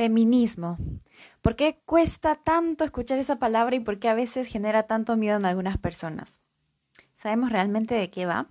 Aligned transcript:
Feminismo. 0.00 0.78
¿Por 1.42 1.56
qué 1.56 1.78
cuesta 1.84 2.34
tanto 2.34 2.84
escuchar 2.84 3.18
esa 3.18 3.38
palabra 3.38 3.76
y 3.76 3.80
por 3.80 3.98
qué 3.98 4.08
a 4.08 4.14
veces 4.14 4.48
genera 4.48 4.84
tanto 4.84 5.14
miedo 5.14 5.36
en 5.36 5.44
algunas 5.44 5.76
personas? 5.76 6.40
¿Sabemos 7.12 7.52
realmente 7.52 7.94
de 7.94 8.08
qué 8.08 8.24
va? 8.24 8.46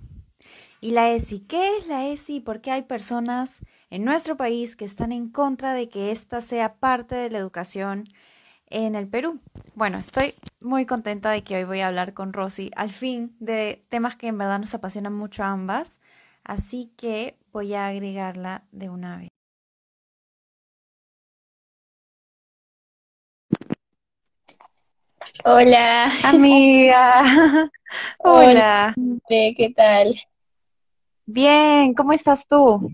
¿Y 0.80 0.92
la 0.92 1.10
ESI? 1.10 1.40
¿Qué 1.40 1.78
es 1.80 1.88
la 1.88 2.06
ESI 2.06 2.36
y 2.36 2.40
por 2.42 2.62
qué 2.62 2.70
hay 2.70 2.84
personas 2.84 3.62
en 3.90 4.06
nuestro 4.06 4.38
país 4.38 4.76
que 4.76 4.86
están 4.86 5.12
en 5.12 5.28
contra 5.28 5.74
de 5.74 5.90
que 5.90 6.12
esta 6.12 6.42
sea 6.42 6.76
parte 6.76 7.16
de 7.16 7.32
la 7.32 7.40
educación 7.40 8.04
en 8.68 8.94
el 8.94 9.08
Perú? 9.08 9.40
Bueno, 9.74 9.98
estoy 9.98 10.36
muy 10.60 10.86
contenta 10.86 11.32
de 11.32 11.44
que 11.44 11.56
hoy 11.56 11.64
voy 11.64 11.80
a 11.80 11.88
hablar 11.88 12.14
con 12.14 12.32
Rosy 12.32 12.70
al 12.76 12.92
fin 12.92 13.36
de 13.40 13.84
temas 13.90 14.16
que 14.16 14.28
en 14.28 14.38
verdad 14.38 14.60
nos 14.60 14.76
apasionan 14.76 15.16
mucho 15.16 15.42
a 15.42 15.50
ambas, 15.50 16.00
así 16.44 16.92
que 16.96 17.40
voy 17.52 17.74
a 17.74 17.88
agregarla 17.88 18.66
de 18.72 18.92
una 18.92 19.18
vez. 19.18 19.39
Hola. 25.46 26.12
Amiga. 26.24 27.70
Hola. 28.20 28.94
¿Qué 29.28 29.74
tal? 29.76 30.14
Bien, 31.26 31.94
¿cómo 31.94 32.12
estás 32.14 32.46
tú? 32.48 32.92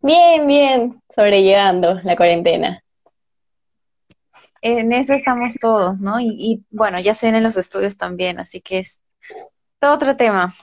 Bien, 0.00 0.46
bien, 0.46 1.02
sobrellevando 1.08 1.94
la 2.04 2.14
cuarentena. 2.14 2.82
En 4.60 4.92
eso 4.92 5.14
estamos 5.14 5.54
todos, 5.60 5.98
¿no? 5.98 6.20
Y, 6.20 6.28
y 6.28 6.64
bueno, 6.70 7.00
ya 7.00 7.14
se 7.14 7.26
ven 7.26 7.36
en 7.36 7.42
los 7.42 7.56
estudios 7.56 7.96
también, 7.96 8.38
así 8.38 8.60
que 8.60 8.80
es 8.80 9.00
todo 9.80 9.94
otro 9.94 10.16
tema. 10.16 10.54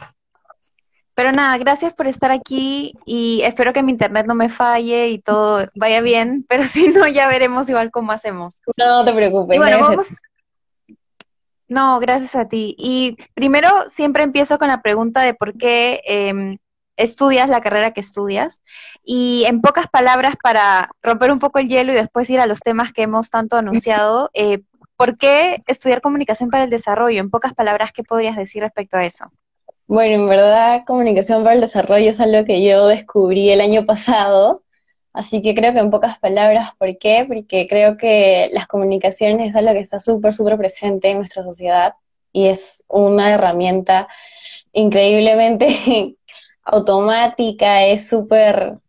Pero 1.15 1.31
nada, 1.31 1.57
gracias 1.57 1.93
por 1.93 2.07
estar 2.07 2.31
aquí 2.31 2.93
y 3.05 3.41
espero 3.43 3.73
que 3.73 3.83
mi 3.83 3.91
internet 3.91 4.25
no 4.25 4.35
me 4.35 4.49
falle 4.49 5.09
y 5.09 5.19
todo 5.19 5.67
vaya 5.75 6.01
bien, 6.01 6.45
pero 6.49 6.63
si 6.63 6.87
no, 6.87 7.07
ya 7.07 7.27
veremos 7.27 7.69
igual 7.69 7.91
cómo 7.91 8.13
hacemos. 8.13 8.61
No 8.77 9.03
te 9.03 9.13
preocupes. 9.13 9.55
Y 9.55 9.59
bueno, 9.59 9.77
gracias. 9.77 9.97
vamos. 9.97 10.32
No, 11.73 11.99
gracias 11.99 12.35
a 12.35 12.47
ti. 12.47 12.75
Y 12.77 13.17
primero 13.33 13.67
siempre 13.91 14.21
empiezo 14.21 14.59
con 14.59 14.67
la 14.67 14.83
pregunta 14.83 15.23
de 15.23 15.33
por 15.33 15.57
qué 15.57 16.01
em, 16.05 16.59
estudias 16.97 17.49
la 17.49 17.61
carrera 17.61 17.93
que 17.93 17.99
estudias. 17.99 18.61
Y 19.03 19.43
en 19.47 19.59
pocas 19.59 19.87
palabras, 19.87 20.35
para 20.41 20.91
romper 21.01 21.31
un 21.31 21.39
poco 21.39 21.57
el 21.57 21.67
hielo 21.67 21.91
y 21.91 21.95
después 21.95 22.29
ir 22.29 22.39
a 22.39 22.45
los 22.45 22.59
temas 22.59 22.93
que 22.93 23.01
hemos 23.01 23.31
tanto 23.31 23.57
anunciado, 23.57 24.29
eh, 24.35 24.61
¿por 24.97 25.17
qué 25.17 25.63
estudiar 25.65 26.01
comunicación 26.01 26.51
para 26.51 26.65
el 26.65 26.69
desarrollo? 26.69 27.19
En 27.19 27.31
pocas 27.31 27.55
palabras, 27.55 27.91
¿qué 27.91 28.03
podrías 28.03 28.35
decir 28.35 28.61
respecto 28.61 28.97
a 28.97 29.05
eso? 29.05 29.31
Bueno, 29.87 30.13
en 30.13 30.29
verdad, 30.29 30.83
comunicación 30.85 31.41
para 31.41 31.55
el 31.55 31.61
desarrollo 31.61 32.11
es 32.11 32.19
algo 32.19 32.45
que 32.45 32.63
yo 32.63 32.85
descubrí 32.85 33.49
el 33.49 33.61
año 33.61 33.83
pasado. 33.83 34.62
Así 35.13 35.41
que 35.43 35.53
creo 35.53 35.73
que 35.73 35.79
en 35.79 35.91
pocas 35.91 36.17
palabras, 36.19 36.71
¿por 36.77 36.97
qué? 36.97 37.25
Porque 37.27 37.67
creo 37.67 37.97
que 37.97 38.49
las 38.51 38.67
comunicaciones 38.67 39.49
es 39.49 39.55
algo 39.55 39.73
que 39.73 39.79
está 39.79 39.99
súper, 39.99 40.33
súper 40.33 40.57
presente 40.57 41.09
en 41.11 41.17
nuestra 41.19 41.43
sociedad 41.43 41.93
y 42.31 42.47
es 42.47 42.83
una 42.87 43.31
herramienta 43.31 44.07
increíblemente 44.73 46.17
automática, 46.63 47.85
es 47.85 48.07
súper, 48.09 48.79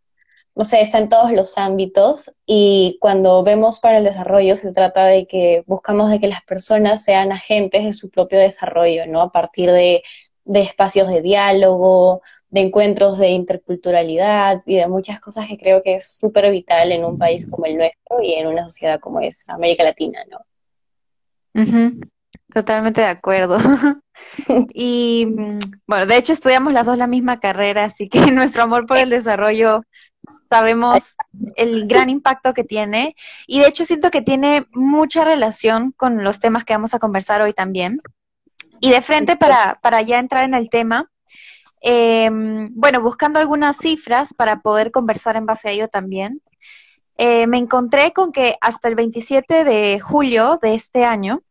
no 0.55 0.65
sé, 0.65 0.81
está 0.81 0.97
en 0.97 1.09
todos 1.09 1.31
los 1.31 1.57
ámbitos 1.57 2.31
y 2.45 2.97
cuando 3.01 3.43
vemos 3.43 3.79
para 3.79 3.99
el 3.99 4.03
desarrollo 4.03 4.55
se 4.55 4.73
trata 4.73 5.05
de 5.05 5.27
que 5.27 5.63
buscamos 5.67 6.09
de 6.09 6.19
que 6.19 6.27
las 6.27 6.41
personas 6.43 7.03
sean 7.03 7.31
agentes 7.31 7.83
de 7.85 7.93
su 7.93 8.09
propio 8.09 8.39
desarrollo, 8.39 9.05
¿no? 9.07 9.21
A 9.21 9.31
partir 9.31 9.71
de, 9.71 10.01
de 10.45 10.61
espacios 10.61 11.07
de 11.09 11.21
diálogo, 11.21 12.21
de 12.55 12.61
encuentros 12.61 13.17
de 13.17 13.27
interculturalidad 13.31 14.63
y 14.65 14.77
de 14.77 14.87
muchas 14.87 15.19
cosas 15.19 15.45
que 15.45 15.57
creo 15.57 15.83
que 15.83 15.95
es 15.95 16.17
súper 16.17 16.49
vital 16.49 16.93
en 16.93 17.03
un 17.03 17.17
país 17.17 17.45
como 17.51 17.65
el 17.65 17.75
nuestro 17.75 18.21
y 18.21 18.35
en 18.35 18.47
una 18.47 18.63
sociedad 18.63 18.97
como 19.01 19.19
es 19.19 19.43
América 19.49 19.83
Latina, 19.83 20.19
¿no? 20.31 20.39
Totalmente 22.53 23.01
de 23.01 23.07
acuerdo. 23.07 23.57
Y 24.73 25.25
mm, 25.27 25.59
bueno, 25.87 26.05
de 26.05 26.15
hecho 26.15 26.31
estudiamos 26.31 26.71
las 26.71 26.85
dos 26.85 26.97
la 26.97 27.05
misma 27.05 27.41
carrera, 27.41 27.83
así 27.83 28.07
que 28.07 28.19
nuestro 28.31 28.63
amor 28.63 28.85
por 28.85 28.97
el 28.97 29.09
desarrollo 29.09 29.83
sabemos 30.49 31.15
el 31.57 31.85
gran 31.85 32.09
impacto 32.09 32.53
que 32.53 32.63
tiene 32.63 33.17
y 33.45 33.59
de 33.59 33.67
hecho 33.67 33.83
siento 33.83 34.11
que 34.11 34.21
tiene 34.21 34.67
mucha 34.71 35.25
relación 35.25 35.91
con 35.91 36.23
los 36.23 36.39
temas 36.39 36.63
que 36.63 36.71
vamos 36.71 36.93
a 36.93 36.99
conversar 36.99 37.41
hoy 37.41 37.51
también. 37.51 37.99
Y 38.79 38.91
de 38.91 39.01
frente 39.01 39.35
para, 39.35 39.77
para 39.81 40.01
ya 40.01 40.19
entrar 40.19 40.45
en 40.45 40.53
el 40.53 40.69
tema, 40.69 41.11
eh, 41.87 42.29
bueno, 42.31 42.99
buscando 42.99 43.37
algunas 43.37 43.77
cifras 43.77 44.33
para 44.33 44.61
poder 44.61 44.89
conversar 44.89 45.35
en 45.35 45.45
base 45.45 45.69
a 45.69 45.71
ello 45.71 45.87
también, 45.87 46.41
eh, 47.15 47.45
me 47.45 47.59
encontré 47.59 48.11
con 48.11 48.31
que 48.31 48.57
hasta 48.59 48.87
el 48.87 48.95
27 48.95 49.63
de 49.63 49.99
julio 49.99 50.57
de 50.63 50.73
este 50.73 51.05
año, 51.05 51.43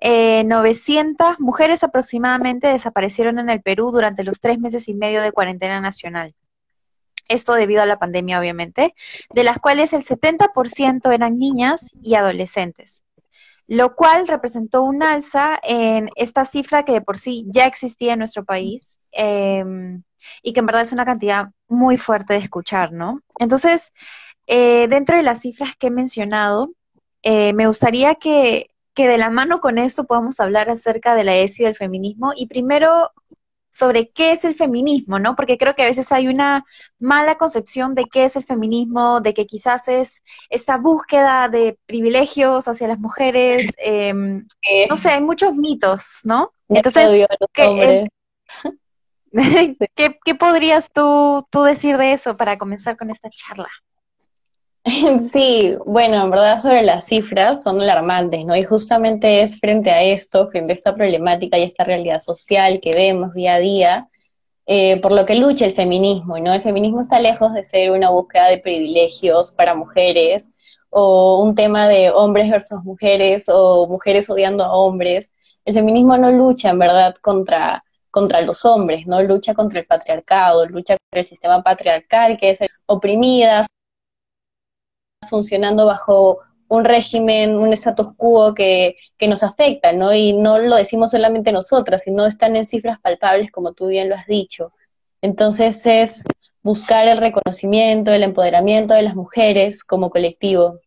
eh, 0.00 0.44
900 0.44 1.40
mujeres 1.40 1.84
aproximadamente 1.84 2.68
desaparecieron 2.68 3.38
en 3.38 3.50
el 3.50 3.60
Perú 3.60 3.90
durante 3.90 4.24
los 4.24 4.40
tres 4.40 4.58
meses 4.58 4.88
y 4.88 4.94
medio 4.94 5.20
de 5.20 5.30
cuarentena 5.30 5.78
nacional. 5.82 6.34
Esto 7.28 7.52
debido 7.52 7.82
a 7.82 7.86
la 7.86 7.98
pandemia, 7.98 8.40
obviamente, 8.40 8.94
de 9.28 9.44
las 9.44 9.58
cuales 9.58 9.92
el 9.92 10.02
70% 10.02 11.12
eran 11.12 11.38
niñas 11.38 11.94
y 12.02 12.14
adolescentes, 12.14 13.02
lo 13.70 13.94
cual 13.94 14.26
representó 14.26 14.82
un 14.82 15.00
alza 15.00 15.60
en 15.62 16.10
esta 16.16 16.44
cifra 16.44 16.84
que 16.84 16.92
de 16.92 17.02
por 17.02 17.18
sí 17.18 17.46
ya 17.46 17.66
existía 17.66 18.14
en 18.14 18.18
nuestro 18.18 18.44
país 18.44 18.98
eh, 19.12 19.64
y 20.42 20.52
que 20.52 20.58
en 20.58 20.66
verdad 20.66 20.82
es 20.82 20.92
una 20.92 21.04
cantidad 21.04 21.50
muy 21.68 21.96
fuerte 21.96 22.32
de 22.32 22.40
escuchar, 22.40 22.90
¿no? 22.90 23.22
Entonces, 23.38 23.92
eh, 24.48 24.88
dentro 24.88 25.16
de 25.16 25.22
las 25.22 25.42
cifras 25.42 25.76
que 25.76 25.86
he 25.86 25.90
mencionado, 25.92 26.72
eh, 27.22 27.52
me 27.52 27.68
gustaría 27.68 28.16
que 28.16 28.70
que 28.92 29.06
de 29.06 29.18
la 29.18 29.30
mano 29.30 29.60
con 29.60 29.78
esto 29.78 30.04
podamos 30.04 30.40
hablar 30.40 30.68
acerca 30.68 31.14
de 31.14 31.24
la 31.24 31.36
ESI 31.36 31.62
del 31.62 31.76
feminismo 31.76 32.32
y 32.34 32.46
primero 32.48 33.12
sobre 33.70 34.10
qué 34.10 34.32
es 34.32 34.44
el 34.44 34.54
feminismo, 34.54 35.18
¿no? 35.18 35.36
Porque 35.36 35.56
creo 35.56 35.74
que 35.74 35.82
a 35.82 35.86
veces 35.86 36.10
hay 36.12 36.28
una 36.28 36.64
mala 36.98 37.36
concepción 37.36 37.94
de 37.94 38.04
qué 38.04 38.24
es 38.24 38.36
el 38.36 38.44
feminismo, 38.44 39.20
de 39.20 39.32
que 39.32 39.46
quizás 39.46 39.86
es 39.88 40.22
esta 40.48 40.76
búsqueda 40.76 41.48
de 41.48 41.78
privilegios 41.86 42.66
hacia 42.68 42.88
las 42.88 42.98
mujeres, 42.98 43.68
eh, 43.78 44.12
no 44.12 44.96
sé, 44.96 45.10
hay 45.10 45.22
muchos 45.22 45.54
mitos, 45.54 46.20
¿no? 46.24 46.52
Entonces, 46.68 47.26
¿qué, 47.52 47.64
eh, 47.64 48.08
¿qué, 49.94 50.18
¿qué, 50.24 50.34
podrías 50.34 50.90
tú, 50.92 51.46
tú 51.50 51.62
decir 51.62 51.96
de 51.96 52.12
eso 52.12 52.36
para 52.36 52.58
comenzar 52.58 52.96
con 52.96 53.10
esta 53.10 53.30
charla? 53.30 53.68
Sí, 55.32 55.74
bueno, 55.86 56.22
en 56.22 56.30
verdad 56.30 56.58
sobre 56.60 56.82
las 56.82 57.06
cifras 57.06 57.62
son 57.62 57.80
alarmantes, 57.80 58.44
¿no? 58.46 58.56
Y 58.56 58.62
justamente 58.62 59.42
es 59.42 59.58
frente 59.58 59.90
a 59.90 60.02
esto, 60.02 60.48
frente 60.48 60.72
a 60.72 60.74
esta 60.74 60.94
problemática 60.94 61.58
y 61.58 61.64
esta 61.64 61.84
realidad 61.84 62.18
social 62.18 62.80
que 62.80 62.92
vemos 62.92 63.34
día 63.34 63.54
a 63.54 63.58
día, 63.58 64.08
eh, 64.66 65.00
por 65.00 65.12
lo 65.12 65.26
que 65.26 65.34
lucha 65.36 65.66
el 65.66 65.72
feminismo, 65.72 66.38
¿no? 66.38 66.54
El 66.54 66.60
feminismo 66.62 67.00
está 67.00 67.20
lejos 67.20 67.52
de 67.54 67.64
ser 67.64 67.90
una 67.92 68.10
búsqueda 68.10 68.48
de 68.48 68.58
privilegios 68.58 69.52
para 69.52 69.74
mujeres 69.74 70.52
o 70.90 71.42
un 71.42 71.54
tema 71.54 71.88
de 71.88 72.10
hombres 72.10 72.50
versus 72.50 72.82
mujeres 72.84 73.46
o 73.48 73.86
mujeres 73.86 74.30
odiando 74.30 74.64
a 74.64 74.72
hombres. 74.74 75.34
El 75.64 75.74
feminismo 75.74 76.16
no 76.18 76.30
lucha, 76.32 76.70
en 76.70 76.78
verdad, 76.78 77.14
contra, 77.22 77.84
contra 78.10 78.40
los 78.42 78.64
hombres, 78.64 79.06
¿no? 79.06 79.22
Lucha 79.22 79.54
contra 79.54 79.80
el 79.80 79.86
patriarcado, 79.86 80.66
lucha 80.66 80.96
contra 80.98 81.20
el 81.20 81.24
sistema 81.26 81.62
patriarcal 81.62 82.38
que 82.38 82.50
es 82.50 82.60
oprimida, 82.86 83.66
funcionando 85.28 85.86
bajo 85.86 86.38
un 86.68 86.84
régimen, 86.84 87.56
un 87.56 87.72
status 87.72 88.12
quo 88.16 88.54
que, 88.54 88.96
que, 89.18 89.28
nos 89.28 89.42
afecta, 89.42 89.92
¿no? 89.92 90.14
Y 90.14 90.32
no 90.32 90.58
lo 90.58 90.76
decimos 90.76 91.10
solamente 91.10 91.52
nosotras, 91.52 92.04
sino 92.04 92.26
están 92.26 92.54
en 92.54 92.64
cifras 92.64 93.00
palpables, 93.00 93.50
como 93.50 93.72
tú 93.72 93.88
bien 93.88 94.08
lo 94.08 94.14
has 94.14 94.26
dicho. 94.26 94.72
Entonces 95.20 95.84
es 95.86 96.24
buscar 96.62 97.08
el 97.08 97.18
reconocimiento, 97.18 98.12
el 98.12 98.22
empoderamiento 98.22 98.94
de 98.94 99.02
las 99.02 99.16
mujeres 99.16 99.82
como 99.82 100.10
colectivo. 100.10 100.78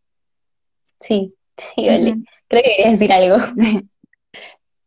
Sí, 1.02 1.36
sí, 1.58 1.88
vale. 1.88 2.12
Uh 2.12 2.16
-huh. 2.16 2.26
Creo 2.48 2.64
que 2.64 2.70
querías 2.70 2.92
decir 3.00 3.14
algo. 3.14 3.38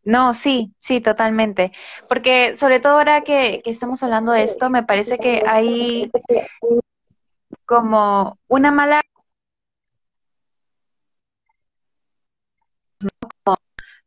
No, 0.07 0.35
sí, 0.35 0.73
sí, 0.79 1.01
totalmente. 1.01 1.73
Porque 2.09 2.55
sobre 2.55 2.79
todo 2.79 2.93
ahora 2.93 3.23
que, 3.23 3.61
que 3.65 3.71
estamos 3.73 4.05
hablando 4.05 4.31
de 4.31 4.45
esto, 4.45 4.71
me 4.71 4.85
parece 4.85 5.19
que 5.19 5.43
hay 5.45 6.13
como 7.67 8.39
una 8.47 8.71
mala 8.71 9.01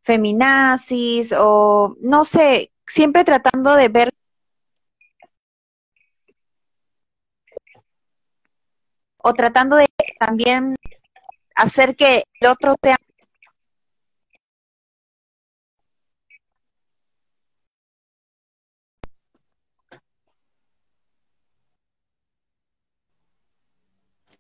feminazis 0.10 1.34
o 1.38 1.96
no 2.02 2.24
sé, 2.26 2.72
siempre 2.88 3.24
tratando 3.24 3.76
de 3.76 3.90
ver 3.90 4.10
o 9.18 9.34
tratando 9.34 9.76
de 9.76 9.86
también 10.20 10.76
hacer 11.56 11.96
que 11.96 12.24
el 12.42 12.48
otro 12.48 12.76
sea 12.82 12.98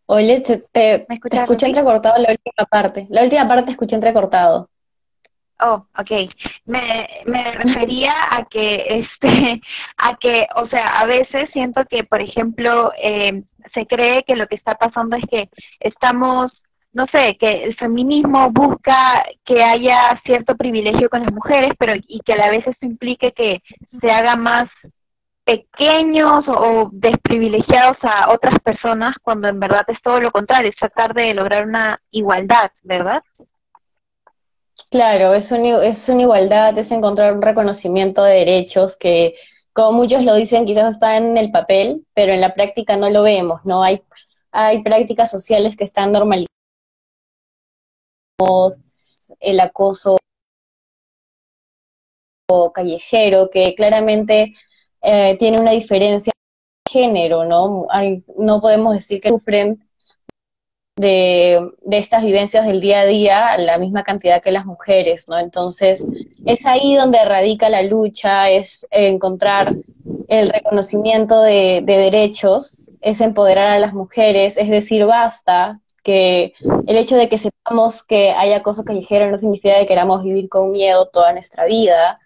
Oye, 0.08 0.42
te, 0.42 0.58
te, 0.72 1.06
escuché 1.12 1.68
entrecortado 1.68 2.18
la 2.18 2.32
última 2.32 2.66
parte. 2.66 3.06
La 3.12 3.22
última 3.24 3.48
parte 3.48 3.72
escuché 3.72 3.96
entrecortado. 3.96 4.70
Oh, 5.62 5.86
ok. 5.98 6.12
Me, 6.66 7.08
me 7.26 7.52
refería 7.52 8.14
a 8.32 8.46
que, 8.46 8.86
este, 9.00 9.62
a 9.98 10.16
que, 10.18 10.48
o 10.56 10.66
sea, 10.66 11.00
a 11.00 11.06
veces 11.06 11.50
siento 11.52 11.84
que, 11.86 12.04
por 12.06 12.22
ejemplo, 12.22 12.92
eh, 13.02 13.44
se 13.74 13.86
cree 13.86 14.24
que 14.24 14.36
lo 14.38 14.48
que 14.48 14.56
está 14.56 14.76
pasando 14.76 15.18
es 15.18 15.24
que 15.30 15.50
estamos, 15.82 16.52
no 16.94 17.08
sé, 17.08 17.36
que 17.38 17.66
el 17.66 17.76
feminismo 17.76 18.50
busca 18.52 19.26
que 19.44 19.62
haya 19.62 20.20
cierto 20.26 20.56
privilegio 20.56 21.10
con 21.10 21.24
las 21.24 21.34
mujeres, 21.34 21.74
pero 21.78 21.94
y 22.08 22.20
que 22.22 22.34
a 22.34 22.38
la 22.38 22.50
vez 22.52 22.66
esto 22.66 22.86
implique 22.86 23.34
que 23.34 23.62
se 24.00 24.12
haga 24.12 24.36
más 24.38 24.70
pequeños 25.44 26.48
o 26.48 26.90
desprivilegiados 26.94 27.98
a 28.04 28.32
otras 28.34 28.60
personas 28.60 29.16
cuando 29.22 29.48
en 29.50 29.60
verdad 29.60 29.84
es 29.88 30.02
todo 30.04 30.20
lo 30.22 30.32
contrario, 30.32 30.70
es 30.70 30.76
tratar 30.78 31.14
de 31.14 31.34
lograr 31.34 31.66
una 31.68 32.00
igualdad, 32.12 32.72
¿verdad? 32.84 33.24
Claro, 34.88 35.34
es, 35.34 35.52
es 35.52 36.10
una 36.10 36.22
igualdad, 36.22 36.78
es 36.78 36.92
encontrar 36.92 37.34
un 37.34 37.42
reconocimiento 37.42 38.24
de 38.24 38.36
derechos 38.36 38.96
que, 38.96 39.36
como 39.74 39.92
muchos 39.94 40.24
lo 40.24 40.36
dicen, 40.36 40.66
quizás 40.66 40.94
está 40.94 41.18
en 41.18 41.38
el 41.38 41.52
papel, 41.52 42.06
pero 42.14 42.34
en 42.34 42.42
la 42.42 42.54
práctica 42.54 42.96
no 42.98 43.10
lo 43.10 43.24
vemos, 43.24 43.62
¿no? 43.66 43.84
Hay, 43.84 44.02
hay 44.52 44.84
prácticas 44.84 45.30
sociales 45.32 45.76
que 45.76 45.84
están 45.84 46.12
normalizadas, 46.12 46.50
el 49.40 49.60
acoso 49.60 50.18
callejero, 52.74 53.50
que 53.50 53.76
claramente 53.76 54.56
eh, 55.02 55.38
tiene 55.38 55.60
una 55.60 55.72
diferencia 55.72 56.32
de 56.86 56.92
género, 56.92 57.46
¿no? 57.46 57.88
Hay, 57.90 58.24
no 58.38 58.62
podemos 58.62 58.94
decir 58.94 59.22
que 59.22 59.30
sufren 59.30 59.89
de, 61.00 61.72
estas 61.92 62.24
vivencias 62.26 62.66
del 62.66 62.82
día 62.82 63.02
a 63.02 63.06
día 63.06 63.58
la 63.58 63.78
misma 63.78 64.04
cantidad 64.04 64.42
que 64.42 64.52
las 64.52 64.66
mujeres, 64.66 65.30
¿no? 65.30 65.40
Entonces, 65.40 66.06
es 66.46 66.66
ahí 66.66 66.96
donde 66.96 67.24
radica 67.24 67.70
la 67.70 67.84
lucha, 67.84 68.50
es 68.50 68.86
encontrar 68.92 69.78
el 70.28 70.50
reconocimiento 70.50 71.42
de, 71.42 71.82
derechos, 71.86 72.90
es 73.00 73.22
empoderar 73.22 73.70
a 73.70 73.80
las 73.80 73.94
mujeres, 73.94 74.58
es 74.58 74.70
decir, 74.70 75.06
basta, 75.06 75.80
que 76.04 76.54
el 76.86 76.98
hecho 76.98 77.16
de 77.16 77.30
que 77.30 77.38
sepamos 77.38 78.04
que 78.04 78.32
hay 78.32 78.52
acoso 78.52 78.84
callejero 78.84 79.32
no 79.32 79.38
significa 79.38 79.80
que 79.80 79.86
queramos 79.86 80.24
vivir 80.24 80.50
con 80.50 80.72
miedo 80.72 81.08
toda 81.08 81.32
nuestra 81.32 81.66
vida, 81.66 82.20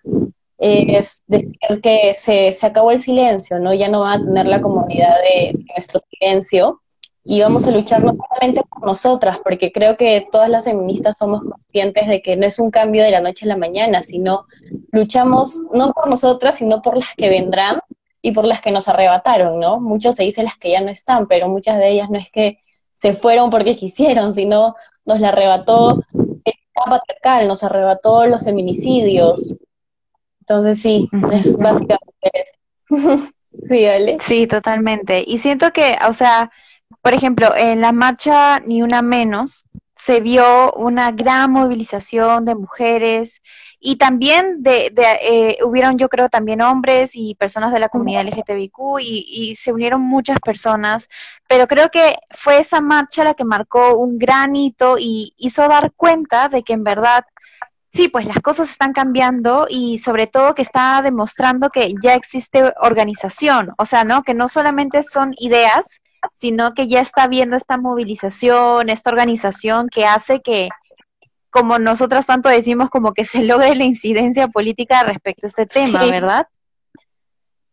es 0.57 1.21
decir 1.27 1.81
que 1.81 2.13
se, 2.15 2.51
se 2.51 2.65
acabó 2.65 2.89
el 2.89 2.99
silencio, 2.99 3.59
¿no? 3.59 3.73
Ya 3.73 3.89
no 3.89 4.01
va 4.01 4.13
a 4.13 4.19
tener 4.19 4.47
la 4.47 4.61
comunidad 4.61 5.15
de 5.21 5.59
nuestro 5.75 5.99
silencio, 6.09 6.82
y 7.25 7.39
vamos 7.41 7.67
a 7.67 7.71
luchar 7.71 8.03
no 8.03 8.15
solamente 8.15 8.61
por 8.69 8.85
nosotras, 8.85 9.39
porque 9.43 9.71
creo 9.71 9.95
que 9.95 10.25
todas 10.31 10.49
las 10.49 10.65
feministas 10.65 11.17
somos 11.17 11.41
conscientes 11.43 12.07
de 12.07 12.21
que 12.21 12.35
no 12.35 12.45
es 12.45 12.59
un 12.59 12.69
cambio 12.69 13.03
de 13.03 13.11
la 13.11 13.21
noche 13.21 13.45
a 13.45 13.47
la 13.47 13.57
mañana, 13.57 14.03
sino 14.03 14.45
luchamos 14.91 15.61
no 15.71 15.93
por 15.93 16.09
nosotras, 16.09 16.55
sino 16.55 16.81
por 16.81 16.97
las 16.97 17.15
que 17.15 17.29
vendrán 17.29 17.79
y 18.21 18.33
por 18.33 18.45
las 18.45 18.61
que 18.61 18.71
nos 18.71 18.87
arrebataron, 18.87 19.59
¿no? 19.59 19.79
Muchos 19.79 20.15
se 20.15 20.23
dicen 20.23 20.45
las 20.45 20.57
que 20.57 20.71
ya 20.71 20.81
no 20.81 20.89
están, 20.89 21.27
pero 21.27 21.47
muchas 21.47 21.77
de 21.77 21.89
ellas 21.89 22.09
no 22.09 22.17
es 22.17 22.29
que 22.29 22.59
se 22.93 23.13
fueron 23.13 23.49
porque 23.49 23.75
quisieron, 23.75 24.33
sino 24.33 24.75
nos 25.05 25.19
la 25.19 25.29
arrebató 25.29 26.03
el 26.13 26.53
patriarcal, 26.73 27.47
nos 27.47 27.63
arrebató 27.63 28.25
los 28.27 28.43
feminicidios. 28.43 29.55
Entonces 30.41 30.81
sí, 30.81 31.09
es 31.31 31.57
básicamente 31.57 32.31
eso. 32.33 32.53
sí, 33.69 33.85
¿vale? 33.85 34.17
Sí, 34.19 34.47
totalmente. 34.47 35.23
Y 35.25 35.37
siento 35.37 35.71
que, 35.71 35.97
o 36.07 36.13
sea, 36.13 36.51
por 37.01 37.13
ejemplo, 37.13 37.55
en 37.55 37.81
la 37.81 37.91
marcha 37.91 38.59
Ni 38.59 38.81
Una 38.81 39.01
Menos 39.01 39.65
se 39.97 40.19
vio 40.19 40.73
una 40.73 41.11
gran 41.11 41.51
movilización 41.51 42.43
de 42.43 42.55
mujeres 42.55 43.41
y 43.79 43.95
también 43.95 44.61
de, 44.61 44.91
eh, 44.97 45.57
hubieron 45.63 45.97
yo 45.97 46.09
creo 46.09 46.27
también 46.27 46.61
hombres 46.61 47.11
y 47.13 47.35
personas 47.35 47.71
de 47.71 47.79
la 47.79 47.89
comunidad 47.89 48.25
LGTBIQ 48.25 48.99
y, 48.99 49.25
y, 49.29 49.55
se 49.55 49.71
unieron 49.71 50.01
muchas 50.01 50.39
personas, 50.41 51.09
pero 51.47 51.67
creo 51.67 51.89
que 51.89 52.17
fue 52.31 52.59
esa 52.59 52.81
marcha 52.81 53.23
la 53.23 53.33
que 53.33 53.45
marcó 53.45 53.95
un 53.95 54.17
gran 54.19 54.55
hito 54.55 54.97
y 54.99 55.33
hizo 55.37 55.67
dar 55.69 55.93
cuenta 55.93 56.49
de 56.49 56.63
que 56.63 56.73
en 56.73 56.83
verdad 56.83 57.23
Sí, 57.93 58.07
pues 58.09 58.25
las 58.25 58.39
cosas 58.39 58.71
están 58.71 58.91
cambiando 58.91 59.67
y 59.69 59.99
sobre 59.99 60.25
todo 60.25 60.55
que 60.55 60.63
está 60.63 61.01
demostrando 61.03 61.69
que 61.69 61.93
ya 62.01 62.15
existe 62.15 62.73
organización, 62.81 63.71
o 63.77 63.85
sea, 63.85 64.03
¿no? 64.03 64.23
Que 64.23 64.33
no 64.33 64.47
solamente 64.47 65.03
son 65.03 65.31
ideas, 65.37 66.01
sino 66.33 66.73
que 66.73 66.87
ya 66.87 67.01
está 67.01 67.27
viendo 67.27 67.55
esta 67.55 67.77
movilización, 67.77 68.89
esta 68.89 69.09
organización 69.09 69.89
que 69.89 70.05
hace 70.05 70.41
que, 70.41 70.69
como 71.49 71.79
nosotras 71.79 72.25
tanto 72.25 72.49
decimos, 72.49 72.89
como 72.89 73.13
que 73.13 73.25
se 73.25 73.43
logre 73.43 73.75
la 73.75 73.83
incidencia 73.83 74.47
política 74.47 75.03
respecto 75.03 75.45
a 75.45 75.49
este 75.49 75.65
tema, 75.65 76.05
¿verdad? 76.05 76.47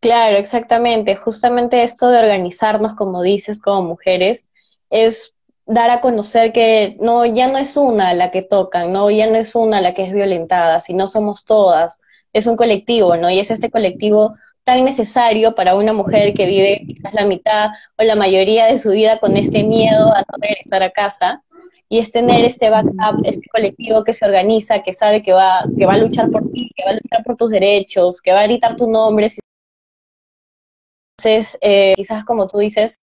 Claro, 0.00 0.38
exactamente. 0.38 1.14
Justamente 1.14 1.82
esto 1.82 2.08
de 2.08 2.18
organizarnos, 2.18 2.94
como 2.94 3.22
dices, 3.22 3.60
como 3.60 3.82
mujeres, 3.82 4.46
es 4.88 5.34
dar 5.66 5.90
a 5.90 6.00
conocer 6.00 6.52
que 6.52 6.96
no, 7.00 7.24
ya 7.26 7.46
no 7.48 7.58
es 7.58 7.76
una 7.76 8.12
la 8.14 8.30
que 8.30 8.42
tocan, 8.42 8.92
no, 8.92 9.10
ya 9.10 9.26
no 9.26 9.36
es 9.36 9.54
una 9.54 9.80
la 9.80 9.94
que 9.94 10.04
es 10.04 10.12
violentada, 10.12 10.80
sino 10.80 11.06
somos 11.06 11.44
todas. 11.44 11.98
Es 12.32 12.46
un 12.46 12.56
colectivo, 12.56 13.16
¿no? 13.16 13.30
Y 13.30 13.38
es 13.40 13.50
este 13.50 13.70
colectivo 13.70 14.34
tan 14.64 14.84
necesario 14.84 15.54
para 15.54 15.74
una 15.74 15.92
mujer 15.92 16.34
que 16.34 16.46
vive 16.46 16.82
quizás 16.86 17.14
la 17.14 17.24
mitad 17.24 17.70
o 17.98 18.02
la 18.02 18.14
mayoría 18.16 18.66
de 18.66 18.78
su 18.78 18.90
vida 18.90 19.18
con 19.18 19.36
este 19.36 19.64
miedo 19.64 20.12
a 20.14 20.20
no 20.20 20.38
regresar 20.40 20.82
a 20.82 20.90
casa 20.90 21.42
y 21.88 21.98
es 21.98 22.12
tener 22.12 22.44
este 22.44 22.70
backup, 22.70 23.22
este 23.24 23.48
colectivo 23.50 24.04
que 24.04 24.14
se 24.14 24.24
organiza, 24.24 24.82
que 24.82 24.92
sabe 24.92 25.22
que 25.22 25.32
va, 25.32 25.64
que 25.76 25.86
va 25.86 25.94
a 25.94 25.98
luchar 25.98 26.30
por 26.30 26.48
ti, 26.52 26.70
que 26.76 26.84
va 26.84 26.90
a 26.90 26.94
luchar 26.94 27.24
por 27.24 27.36
tus 27.36 27.50
derechos, 27.50 28.22
que 28.22 28.32
va 28.32 28.40
a 28.40 28.46
gritar 28.46 28.76
tu 28.76 28.88
nombre. 28.88 29.28
Entonces, 31.18 31.58
eh, 31.60 31.94
quizás 31.96 32.24
como 32.24 32.46
tú 32.46 32.58
dices, 32.58 32.96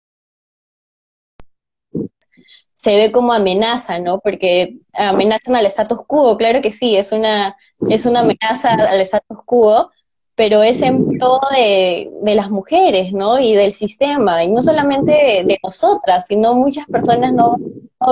se 2.74 2.96
ve 2.96 3.12
como 3.12 3.34
amenaza, 3.34 4.00
¿no? 4.00 4.20
Porque 4.20 4.78
amenazan 4.94 5.56
al 5.56 5.66
status 5.66 6.00
quo, 6.08 6.38
claro 6.38 6.62
que 6.62 6.72
sí, 6.72 6.96
es 6.96 7.12
una, 7.12 7.58
es 7.90 8.06
una 8.06 8.20
amenaza 8.22 8.74
al 8.74 9.02
status 9.02 9.40
quo, 9.46 9.92
pero 10.38 10.62
es 10.62 10.84
en 10.84 11.18
pro 11.18 11.40
de, 11.52 12.12
las 12.36 12.52
mujeres, 12.52 13.12
¿no? 13.12 13.40
Y 13.40 13.56
del 13.56 13.74
sistema, 13.74 14.44
y 14.44 14.50
no 14.50 14.62
solamente 14.62 15.44
de, 15.44 15.58
nosotras, 15.64 16.28
sino 16.28 16.54
muchas 16.54 16.86
personas 16.86 17.34
no, 17.34 17.58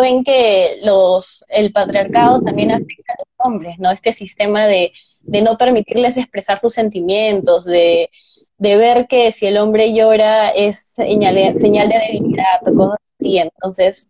ven 0.01 0.23
que 0.23 0.79
los, 0.81 1.45
el 1.49 1.71
patriarcado 1.71 2.41
también 2.41 2.71
afecta 2.71 3.13
a 3.13 3.17
los 3.19 3.45
hombres, 3.45 3.75
¿no? 3.77 3.91
Este 3.91 4.11
sistema 4.11 4.65
de, 4.65 4.91
no 5.23 5.55
permitirles 5.55 6.17
expresar 6.17 6.57
sus 6.57 6.73
sentimientos, 6.73 7.63
de, 7.63 8.09
ver 8.57 9.05
que 9.07 9.31
si 9.31 9.45
el 9.45 9.57
hombre 9.57 9.93
llora 9.93 10.49
es 10.49 10.95
señal 10.95 11.35
de, 11.35 11.53
señal 11.53 11.89
de 11.89 11.99
debilidad 12.07 12.67
o 12.67 12.73
cosas 12.73 12.97
así, 13.19 13.37
entonces 13.37 14.09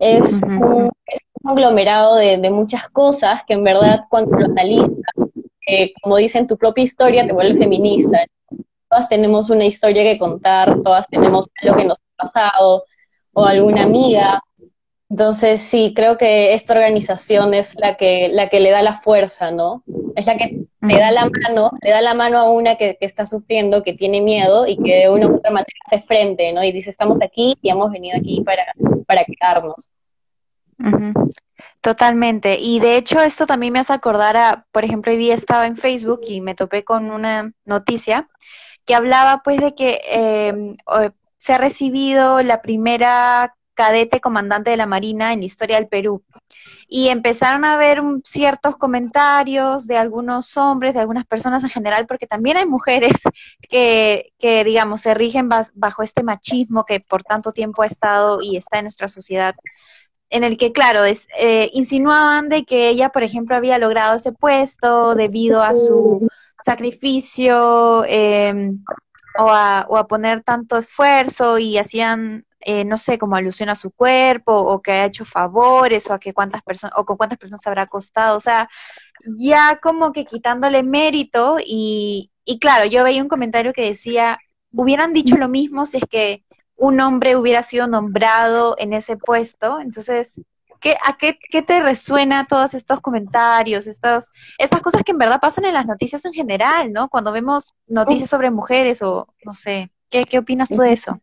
es 0.00 0.42
un, 0.42 0.90
es 1.06 1.20
un 1.34 1.50
conglomerado 1.50 2.16
de, 2.16 2.36
de 2.36 2.50
muchas 2.50 2.88
cosas 2.88 3.44
que 3.44 3.54
en 3.54 3.62
verdad 3.62 4.06
cuando 4.10 4.36
lo 4.38 4.46
analizas 4.46 4.88
como 6.02 6.16
dice 6.16 6.38
en 6.38 6.46
tu 6.46 6.56
propia 6.56 6.84
historia, 6.84 7.26
te 7.26 7.32
vuelves 7.32 7.58
feminista. 7.58 8.24
Todas 8.88 9.08
tenemos 9.08 9.50
una 9.50 9.64
historia 9.64 10.02
que 10.02 10.18
contar, 10.18 10.82
todas 10.82 11.08
tenemos 11.08 11.48
algo 11.62 11.76
que 11.76 11.84
nos 11.84 11.98
ha 11.98 12.22
pasado, 12.22 12.84
o 13.34 13.44
alguna 13.44 13.82
amiga. 13.82 14.42
Entonces, 15.10 15.60
sí, 15.60 15.92
creo 15.94 16.16
que 16.16 16.54
esta 16.54 16.72
organización 16.72 17.54
es 17.54 17.74
la 17.78 17.96
que, 17.96 18.28
la 18.30 18.48
que 18.48 18.60
le 18.60 18.70
da 18.70 18.82
la 18.82 18.94
fuerza, 18.94 19.50
¿no? 19.50 19.84
Es 20.16 20.26
la 20.26 20.36
que 20.36 20.64
le 20.80 20.98
da 20.98 21.12
la 21.12 21.28
mano, 21.28 21.72
le 21.82 21.90
da 21.90 22.00
la 22.00 22.14
mano 22.14 22.38
a 22.38 22.50
una 22.50 22.76
que, 22.76 22.96
está 23.00 23.26
sufriendo, 23.26 23.82
que 23.82 23.92
tiene 23.92 24.20
miedo 24.20 24.66
y 24.66 24.76
que 24.76 24.96
de 24.96 25.10
una 25.10 25.28
u 25.28 25.36
otra 25.36 25.50
manera 25.50 25.68
hace 25.86 26.00
frente, 26.00 26.52
¿no? 26.52 26.64
Y 26.64 26.72
dice, 26.72 26.90
estamos 26.90 27.20
aquí 27.22 27.54
y 27.62 27.70
hemos 27.70 27.90
venido 27.92 28.16
aquí 28.16 28.42
para, 28.42 28.64
para 29.06 29.24
quedarnos. 29.24 29.90
Totalmente. 31.84 32.58
Y 32.58 32.80
de 32.80 32.96
hecho 32.96 33.20
esto 33.20 33.46
también 33.46 33.74
me 33.74 33.78
hace 33.78 33.92
acordar 33.92 34.38
a, 34.38 34.66
por 34.72 34.86
ejemplo, 34.86 35.12
hoy 35.12 35.18
día 35.18 35.34
estaba 35.34 35.66
en 35.66 35.76
Facebook 35.76 36.20
y 36.26 36.40
me 36.40 36.54
topé 36.54 36.82
con 36.82 37.10
una 37.10 37.52
noticia 37.66 38.26
que 38.86 38.94
hablaba 38.94 39.42
pues 39.44 39.60
de 39.60 39.74
que 39.74 40.00
em, 40.06 40.76
se 41.36 41.52
ha 41.52 41.58
recibido 41.58 42.42
la 42.42 42.62
primera 42.62 43.54
cadete 43.74 44.22
comandante 44.22 44.70
de 44.70 44.78
la 44.78 44.86
Marina 44.86 45.34
en 45.34 45.40
la 45.40 45.44
historia 45.44 45.76
del 45.76 45.88
Perú. 45.88 46.24
Y 46.88 47.08
empezaron 47.08 47.66
a 47.66 47.76
ver 47.76 48.00
ciertos 48.24 48.76
comentarios 48.76 49.86
de 49.86 49.98
algunos 49.98 50.56
hombres, 50.56 50.94
de 50.94 51.00
algunas 51.00 51.26
personas 51.26 51.64
en 51.64 51.70
general, 51.70 52.06
porque 52.06 52.26
también 52.26 52.56
hay 52.56 52.64
mujeres 52.64 53.12
que, 53.68 54.32
que 54.38 54.64
digamos, 54.64 55.02
se 55.02 55.12
rigen 55.12 55.50
bajo 55.74 56.02
este 56.02 56.22
machismo 56.22 56.86
que 56.86 57.00
por 57.00 57.24
tanto 57.24 57.52
tiempo 57.52 57.82
ha 57.82 57.86
estado 57.86 58.40
y 58.40 58.56
está 58.56 58.78
en 58.78 58.84
nuestra 58.84 59.08
sociedad 59.08 59.54
en 60.30 60.44
el 60.44 60.56
que, 60.56 60.72
claro, 60.72 61.00
eh, 61.04 61.70
insinuaban 61.72 62.48
de 62.48 62.64
que 62.64 62.88
ella, 62.88 63.10
por 63.10 63.22
ejemplo, 63.22 63.56
había 63.56 63.78
logrado 63.78 64.16
ese 64.16 64.32
puesto 64.32 65.14
debido 65.14 65.62
a 65.62 65.74
su 65.74 66.26
sacrificio 66.58 68.04
em, 68.06 68.82
o, 69.38 69.48
a, 69.48 69.86
o, 69.88 69.96
a, 69.96 70.06
poner 70.06 70.42
tanto 70.42 70.78
esfuerzo 70.78 71.58
y 71.58 71.78
hacían 71.78 72.44
eh, 72.66 72.84
no 72.84 72.96
sé, 72.96 73.18
como 73.18 73.36
alusión 73.36 73.68
a 73.68 73.76
su 73.76 73.90
cuerpo, 73.90 74.54
o 74.54 74.80
que 74.80 74.92
ha 74.92 75.04
hecho 75.04 75.26
favores, 75.26 76.08
o 76.08 76.14
a 76.14 76.18
que 76.18 76.32
cuántas 76.32 76.62
personas, 76.62 76.96
o 76.96 77.04
con 77.04 77.18
cuántas 77.18 77.38
personas 77.38 77.60
se 77.60 77.68
habrá 77.68 77.82
acostado, 77.82 78.38
o 78.38 78.40
sea, 78.40 78.70
ya 79.36 79.78
como 79.82 80.12
que 80.12 80.24
quitándole 80.24 80.82
mérito, 80.82 81.58
y, 81.64 82.30
y 82.44 82.58
claro, 82.58 82.86
yo 82.86 83.04
veía 83.04 83.22
un 83.22 83.28
comentario 83.28 83.74
que 83.74 83.82
decía, 83.82 84.38
hubieran 84.72 85.12
dicho 85.12 85.36
lo 85.36 85.48
mismo 85.48 85.84
si 85.84 85.98
es 85.98 86.04
que 86.08 86.44
un 86.76 87.00
hombre 87.00 87.36
hubiera 87.36 87.62
sido 87.62 87.86
nombrado 87.86 88.74
en 88.78 88.92
ese 88.92 89.16
puesto, 89.16 89.80
entonces 89.80 90.40
¿Qué, 90.80 90.96
¿A 91.02 91.16
qué, 91.16 91.38
qué, 91.50 91.62
te 91.62 91.80
resuena 91.80 92.46
todos 92.46 92.74
estos 92.74 93.00
comentarios, 93.00 93.86
estos, 93.86 94.30
estas 94.58 94.82
cosas 94.82 95.02
que 95.02 95.12
en 95.12 95.18
verdad 95.18 95.40
pasan 95.40 95.64
en 95.64 95.72
las 95.72 95.86
noticias 95.86 96.22
en 96.26 96.34
general, 96.34 96.92
¿no? 96.92 97.08
Cuando 97.08 97.32
vemos 97.32 97.72
noticias 97.86 98.28
sobre 98.28 98.50
mujeres 98.50 99.00
o 99.00 99.26
no 99.46 99.54
sé, 99.54 99.90
¿qué, 100.10 100.26
qué 100.26 100.36
opinas 100.36 100.68
tú 100.68 100.82
de 100.82 100.92
eso? 100.92 101.18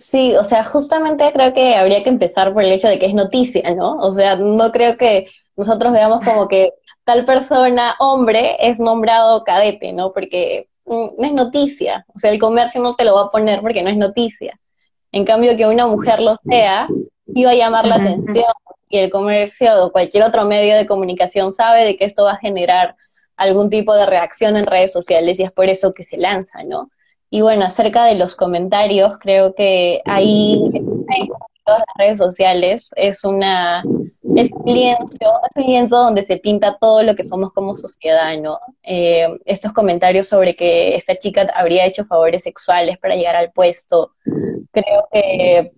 Sí, 0.00 0.36
o 0.36 0.44
sea, 0.44 0.64
justamente 0.64 1.32
creo 1.32 1.52
que 1.52 1.74
habría 1.74 2.04
que 2.04 2.10
empezar 2.10 2.54
por 2.54 2.62
el 2.62 2.70
hecho 2.70 2.86
de 2.86 3.00
que 3.00 3.06
es 3.06 3.14
noticia, 3.14 3.74
¿no? 3.74 3.94
O 3.96 4.12
sea, 4.12 4.36
no 4.36 4.70
creo 4.70 4.96
que 4.96 5.28
nosotros 5.56 5.92
veamos 5.92 6.24
como 6.24 6.48
que 6.48 6.72
tal 7.10 7.24
persona, 7.24 7.96
hombre, 7.98 8.56
es 8.60 8.78
nombrado 8.78 9.42
cadete, 9.42 9.92
¿no? 9.92 10.12
Porque 10.12 10.68
mm, 10.84 11.06
no 11.18 11.26
es 11.26 11.32
noticia. 11.32 12.06
O 12.14 12.20
sea, 12.20 12.30
el 12.30 12.38
comercio 12.38 12.80
no 12.80 12.94
te 12.94 13.04
lo 13.04 13.16
va 13.16 13.22
a 13.22 13.30
poner 13.30 13.60
porque 13.62 13.82
no 13.82 13.90
es 13.90 13.96
noticia. 13.96 14.60
En 15.10 15.24
cambio, 15.24 15.56
que 15.56 15.66
una 15.66 15.88
mujer 15.88 16.20
lo 16.20 16.34
sea, 16.48 16.86
iba 17.34 17.50
a 17.50 17.54
llamar 17.56 17.84
la 17.84 17.96
atención 17.96 18.44
y 18.88 18.98
el 18.98 19.10
comercio 19.10 19.86
o 19.86 19.90
cualquier 19.90 20.22
otro 20.22 20.44
medio 20.44 20.76
de 20.76 20.86
comunicación 20.86 21.50
sabe 21.50 21.84
de 21.84 21.96
que 21.96 22.04
esto 22.04 22.24
va 22.24 22.32
a 22.32 22.36
generar 22.36 22.94
algún 23.36 23.70
tipo 23.70 23.92
de 23.94 24.06
reacción 24.06 24.56
en 24.56 24.66
redes 24.66 24.92
sociales 24.92 25.40
y 25.40 25.42
es 25.42 25.50
por 25.50 25.68
eso 25.68 25.92
que 25.92 26.04
se 26.04 26.16
lanza, 26.16 26.62
¿no? 26.62 26.88
Y 27.28 27.40
bueno, 27.40 27.64
acerca 27.64 28.04
de 28.04 28.14
los 28.14 28.36
comentarios, 28.36 29.18
creo 29.18 29.56
que 29.56 30.00
ahí 30.04 30.70
en 30.74 31.28
todas 31.64 31.80
las 31.80 31.96
redes 31.96 32.18
sociales 32.18 32.92
es 32.94 33.24
una 33.24 33.82
es 34.40 34.50
un 34.52 34.64
lienzo, 35.66 35.96
donde 35.96 36.22
se 36.22 36.38
pinta 36.38 36.76
todo 36.78 37.02
lo 37.02 37.14
que 37.14 37.24
somos 37.24 37.52
como 37.52 37.76
sociedad, 37.76 38.36
¿no? 38.38 38.58
Eh, 38.82 39.28
estos 39.44 39.72
comentarios 39.72 40.28
sobre 40.28 40.56
que 40.56 40.94
esta 40.96 41.16
chica 41.16 41.46
habría 41.54 41.86
hecho 41.86 42.04
favores 42.04 42.42
sexuales 42.42 42.98
para 42.98 43.16
llegar 43.16 43.36
al 43.36 43.52
puesto, 43.52 44.12
creo 44.72 45.08
que 45.12 45.72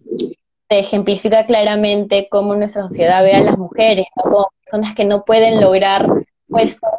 ejemplifica 0.69 1.47
claramente 1.47 2.29
cómo 2.31 2.55
nuestra 2.55 2.83
sociedad 2.83 3.23
ve 3.23 3.35
a 3.35 3.43
las 3.43 3.59
mujeres, 3.59 4.07
como 4.15 4.49
personas 4.65 4.95
que 4.95 5.05
no 5.05 5.25
pueden 5.25 5.61
lograr 5.61 6.07
puestos 6.49 6.91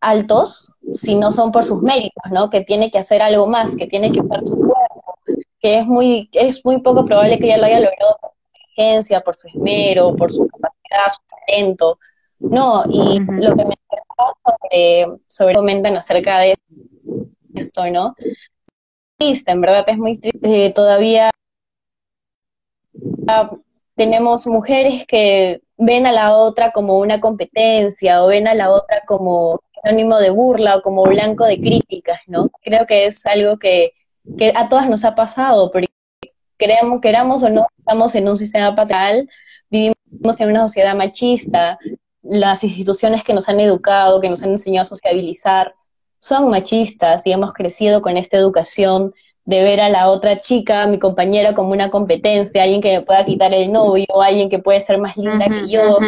altos 0.00 0.72
si 0.92 1.14
no 1.14 1.32
son 1.32 1.52
por 1.52 1.64
sus 1.64 1.82
méritos, 1.82 2.30
¿no? 2.30 2.50
Que 2.50 2.60
tiene 2.60 2.90
que 2.90 2.98
hacer 2.98 3.22
algo 3.22 3.46
más, 3.46 3.76
que 3.76 3.86
tiene 3.86 4.12
que 4.12 4.20
usar 4.20 4.40
su 4.46 4.56
cuerpo, 4.56 5.18
que 5.60 5.78
es 5.78 5.86
muy, 5.86 6.28
es 6.32 6.64
muy 6.64 6.80
poco 6.80 7.04
probable 7.04 7.38
que 7.38 7.46
ella 7.46 7.58
lo 7.58 7.66
haya 7.66 7.80
logrado 7.80 8.16
por 8.20 8.30
su 8.30 8.58
inteligencia, 8.76 9.20
por 9.20 9.34
su 9.34 9.48
esmero, 9.48 10.14
por 10.16 10.30
su 10.30 10.46
capacidad, 10.46 10.75
su 11.10 11.20
talento. 11.46 11.98
No, 12.38 12.84
y 12.90 13.18
lo 13.20 13.56
que 13.56 13.64
me 13.64 13.74
sobre, 14.44 15.06
sobre 15.28 15.54
comentan 15.54 15.96
acerca 15.96 16.38
de 16.38 16.54
esto, 17.54 17.90
¿no? 17.90 18.14
Triste, 19.18 19.50
en 19.50 19.60
verdad 19.60 19.84
es 19.88 19.98
muy 19.98 20.18
triste. 20.18 20.66
Eh, 20.66 20.72
todavía 20.72 21.30
tenemos 23.94 24.46
mujeres 24.46 25.06
que 25.06 25.62
ven 25.78 26.06
a 26.06 26.12
la 26.12 26.34
otra 26.34 26.72
como 26.72 26.98
una 26.98 27.20
competencia 27.20 28.22
o 28.22 28.28
ven 28.28 28.46
a 28.48 28.54
la 28.54 28.70
otra 28.70 29.02
como 29.06 29.60
anónimo 29.84 30.18
de 30.18 30.30
burla 30.30 30.76
o 30.76 30.82
como 30.82 31.04
blanco 31.04 31.44
de 31.44 31.60
críticas, 31.60 32.20
¿no? 32.26 32.50
Creo 32.62 32.86
que 32.86 33.06
es 33.06 33.24
algo 33.26 33.58
que, 33.58 33.92
a 34.54 34.68
todas 34.68 34.88
nos 34.88 35.04
ha 35.04 35.14
pasado, 35.14 35.70
porque 35.70 35.88
queremos, 36.58 37.00
queramos 37.00 37.42
o 37.42 37.48
no, 37.48 37.66
estamos 37.78 38.14
en 38.14 38.28
un 38.28 38.36
sistema 38.36 38.74
patriarcal, 38.74 39.28
vivimos 39.70 40.40
en 40.40 40.50
una 40.50 40.60
sociedad 40.68 40.94
machista, 40.94 41.78
las 42.22 42.64
instituciones 42.64 43.24
que 43.24 43.34
nos 43.34 43.48
han 43.48 43.60
educado, 43.60 44.20
que 44.20 44.28
nos 44.28 44.42
han 44.42 44.50
enseñado 44.50 44.82
a 44.82 44.84
sociabilizar, 44.86 45.74
son 46.18 46.50
machistas 46.50 47.26
y 47.26 47.32
hemos 47.32 47.52
crecido 47.52 48.02
con 48.02 48.16
esta 48.16 48.36
educación 48.36 49.14
de 49.44 49.62
ver 49.62 49.80
a 49.80 49.88
la 49.88 50.08
otra 50.10 50.40
chica, 50.40 50.86
mi 50.88 50.98
compañera, 50.98 51.54
como 51.54 51.70
una 51.70 51.88
competencia, 51.88 52.64
alguien 52.64 52.80
que 52.80 52.98
me 52.98 53.04
pueda 53.04 53.24
quitar 53.24 53.54
el 53.54 53.70
novio, 53.70 54.06
alguien 54.20 54.48
que 54.48 54.58
puede 54.58 54.80
ser 54.80 54.98
más 54.98 55.16
linda 55.16 55.46
que 55.46 55.68
yo. 55.68 55.98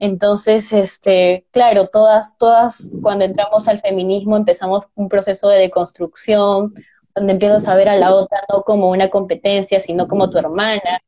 Entonces, 0.00 0.72
este, 0.72 1.46
claro, 1.52 1.86
todas, 1.86 2.36
todas 2.38 2.92
cuando 3.00 3.24
entramos 3.24 3.68
al 3.68 3.78
feminismo 3.78 4.36
empezamos 4.36 4.86
un 4.96 5.08
proceso 5.08 5.48
de 5.48 5.58
deconstrucción, 5.58 6.74
donde 7.14 7.34
empiezas 7.34 7.68
a 7.68 7.76
ver 7.76 7.88
a 7.88 7.96
la 7.96 8.12
otra 8.12 8.42
no 8.48 8.62
como 8.62 8.90
una 8.90 9.08
competencia, 9.10 9.78
sino 9.78 10.08
como 10.08 10.28
tu 10.28 10.38
hermana. 10.38 11.00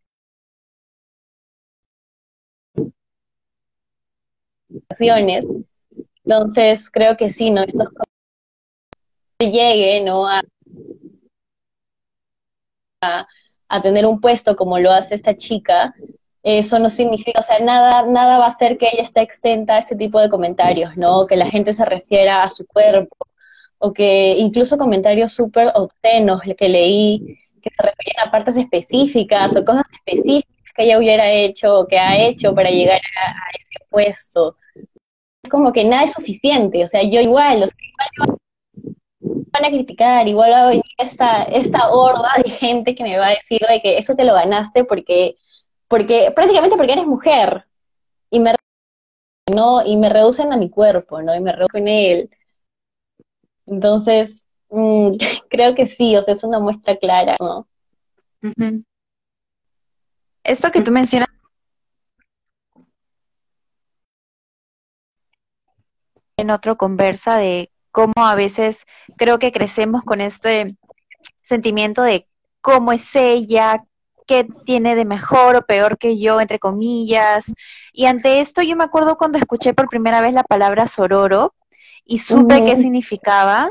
Entonces, 6.24 6.90
creo 6.90 7.16
que 7.16 7.30
sí, 7.30 7.50
¿no? 7.50 7.62
Esto 7.62 7.84
llegue, 9.38 10.00
¿no? 10.02 10.26
A, 10.26 10.42
a, 13.68 13.82
tener 13.82 14.06
un 14.06 14.20
puesto 14.20 14.56
como 14.56 14.78
lo 14.78 14.90
hace 14.92 15.14
esta 15.14 15.36
chica, 15.36 15.94
eso 16.42 16.78
no 16.78 16.88
significa, 16.88 17.40
o 17.40 17.42
sea, 17.42 17.58
nada, 17.60 18.06
nada 18.06 18.38
va 18.38 18.46
a 18.46 18.48
hacer 18.48 18.78
que 18.78 18.88
ella 18.92 19.02
esté 19.02 19.20
exenta 19.20 19.76
a 19.76 19.78
este 19.78 19.96
tipo 19.96 20.20
de 20.20 20.28
comentarios, 20.28 20.96
¿no? 20.96 21.26
Que 21.26 21.36
la 21.36 21.46
gente 21.50 21.72
se 21.74 21.84
refiera 21.84 22.42
a 22.42 22.48
su 22.48 22.66
cuerpo, 22.66 23.16
o 23.78 23.92
que 23.92 24.36
incluso 24.38 24.78
comentarios 24.78 25.32
súper 25.32 25.70
obtenos 25.74 26.40
que 26.56 26.68
leí, 26.68 27.36
que 27.60 27.70
se 27.70 27.82
referían 27.82 28.28
a 28.28 28.30
partes 28.30 28.56
específicas 28.56 29.56
o 29.56 29.64
cosas 29.64 29.84
específicas 29.92 30.53
que 30.74 30.84
ella 30.84 30.98
hubiera 30.98 31.30
hecho 31.30 31.80
o 31.80 31.86
que 31.86 31.98
ha 31.98 32.16
hecho 32.26 32.54
para 32.54 32.70
llegar 32.70 33.00
a, 33.00 33.50
ese 33.58 33.84
puesto. 33.88 34.56
Es 35.42 35.50
como 35.50 35.72
que 35.72 35.84
nada 35.84 36.04
es 36.04 36.12
suficiente, 36.12 36.84
o 36.84 36.88
sea, 36.88 37.02
yo 37.02 37.20
igual, 37.20 37.62
o 37.62 37.66
sea, 37.66 37.76
igual 38.16 38.38
van 39.20 39.64
a 39.64 39.68
criticar, 39.68 40.26
igual 40.26 40.50
va 40.50 40.64
a 40.64 40.68
venir 40.68 40.84
esta, 40.98 41.44
esta 41.44 41.90
horda 41.90 42.30
de 42.42 42.50
gente 42.50 42.94
que 42.94 43.04
me 43.04 43.18
va 43.18 43.28
a 43.28 43.34
decir 43.34 43.60
de 43.68 43.80
que 43.80 43.98
eso 43.98 44.14
te 44.14 44.24
lo 44.24 44.34
ganaste 44.34 44.84
porque, 44.84 45.36
porque, 45.88 46.32
prácticamente 46.34 46.76
porque 46.76 46.92
eres 46.92 47.06
mujer. 47.06 47.66
Y 48.30 48.40
me 48.40 48.54
no, 49.52 49.84
y 49.84 49.96
me 49.96 50.08
reducen 50.08 50.52
a 50.52 50.56
mi 50.56 50.70
cuerpo, 50.70 51.20
¿no? 51.22 51.34
Y 51.34 51.40
me 51.40 51.52
reducen 51.52 51.86
en 51.86 51.88
él. 51.88 52.30
Entonces, 53.66 54.48
mm, 54.70 55.12
creo 55.50 55.74
que 55.74 55.86
sí, 55.86 56.16
o 56.16 56.22
sea, 56.22 56.34
es 56.34 56.44
una 56.44 56.58
muestra 56.58 56.96
clara. 56.96 57.36
Esto 60.44 60.70
que 60.70 60.82
tú 60.82 60.92
mencionas 60.92 61.28
en 66.36 66.50
otro 66.50 66.76
conversa 66.76 67.36
de 67.38 67.70
cómo 67.90 68.12
a 68.16 68.34
veces 68.34 68.86
creo 69.16 69.38
que 69.38 69.52
crecemos 69.52 70.02
con 70.04 70.20
este 70.20 70.76
sentimiento 71.42 72.02
de 72.02 72.26
cómo 72.60 72.92
es 72.92 73.14
ella, 73.16 73.78
qué 74.26 74.46
tiene 74.64 74.94
de 74.94 75.04
mejor 75.04 75.56
o 75.56 75.62
peor 75.62 75.96
que 75.98 76.18
yo, 76.18 76.40
entre 76.40 76.58
comillas. 76.58 77.52
Y 77.92 78.06
ante 78.06 78.40
esto 78.40 78.62
yo 78.62 78.76
me 78.76 78.84
acuerdo 78.84 79.16
cuando 79.16 79.38
escuché 79.38 79.74
por 79.74 79.88
primera 79.88 80.20
vez 80.20 80.34
la 80.34 80.42
palabra 80.42 80.88
sororo 80.88 81.54
y 82.04 82.18
supe 82.18 82.64
qué 82.64 82.76
significaba. 82.76 83.70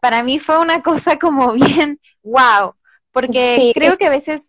Para 0.00 0.22
mí 0.22 0.38
fue 0.38 0.58
una 0.58 0.82
cosa 0.82 1.18
como 1.18 1.52
bien, 1.54 2.00
wow, 2.22 2.74
porque 3.12 3.72
creo 3.74 3.96
que 3.96 4.06
a 4.06 4.10
veces, 4.10 4.46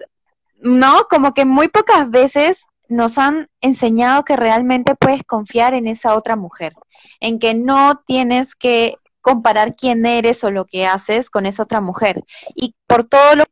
no, 0.64 1.08
como 1.10 1.34
que 1.34 1.46
muy 1.46 1.68
pocas 1.68 2.10
veces 2.10 2.66
nos 2.88 3.18
han 3.18 3.48
enseñado 3.62 4.24
que 4.24 4.36
realmente 4.36 4.96
puedes 4.96 5.24
confiar 5.24 5.74
en 5.74 5.88
esa 5.88 6.16
otra 6.16 6.36
mujer, 6.36 6.74
en 7.20 7.38
que 7.38 7.54
no 7.54 8.02
tienes 8.06 8.56
que 8.56 8.96
comparar 9.22 9.76
quién 9.76 10.06
eres 10.06 10.44
o 10.44 10.52
lo 10.52 10.66
que 10.66 10.86
haces 10.86 11.30
con 11.30 11.46
esa 11.46 11.64
otra 11.64 11.82
mujer. 11.82 12.24
Y 12.56 12.76
por 12.88 13.06
todo 13.06 13.36
lo 13.36 13.44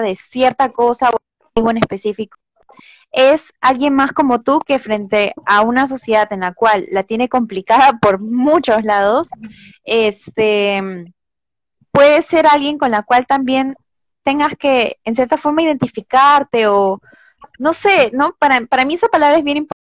de 0.00 0.16
cierta 0.16 0.70
cosa 0.70 1.10
o 1.10 1.18
algo 1.54 1.70
en 1.70 1.76
específico, 1.78 2.38
es 3.12 3.52
alguien 3.60 3.94
más 3.94 4.12
como 4.12 4.40
tú 4.40 4.58
que 4.60 4.78
frente 4.78 5.34
a 5.44 5.60
una 5.60 5.86
sociedad 5.86 6.32
en 6.32 6.40
la 6.40 6.54
cual 6.54 6.86
la 6.90 7.02
tiene 7.02 7.28
complicada 7.28 7.98
por 8.02 8.20
muchos 8.20 8.84
lados, 8.84 9.30
este 9.84 11.12
puede 11.92 12.22
ser 12.22 12.46
alguien 12.46 12.78
con 12.78 12.90
la 12.90 13.02
cual 13.02 13.26
también 13.26 13.76
tengas 14.22 14.56
que 14.56 14.98
en 15.04 15.14
cierta 15.14 15.36
forma 15.38 15.62
identificarte 15.62 16.66
o 16.68 17.00
no 17.58 17.72
sé, 17.72 18.10
¿no? 18.12 18.34
Para, 18.38 18.60
para 18.66 18.84
mí 18.84 18.94
esa 18.94 19.08
palabra 19.08 19.38
es 19.38 19.44
bien 19.44 19.58
importante 19.58 19.82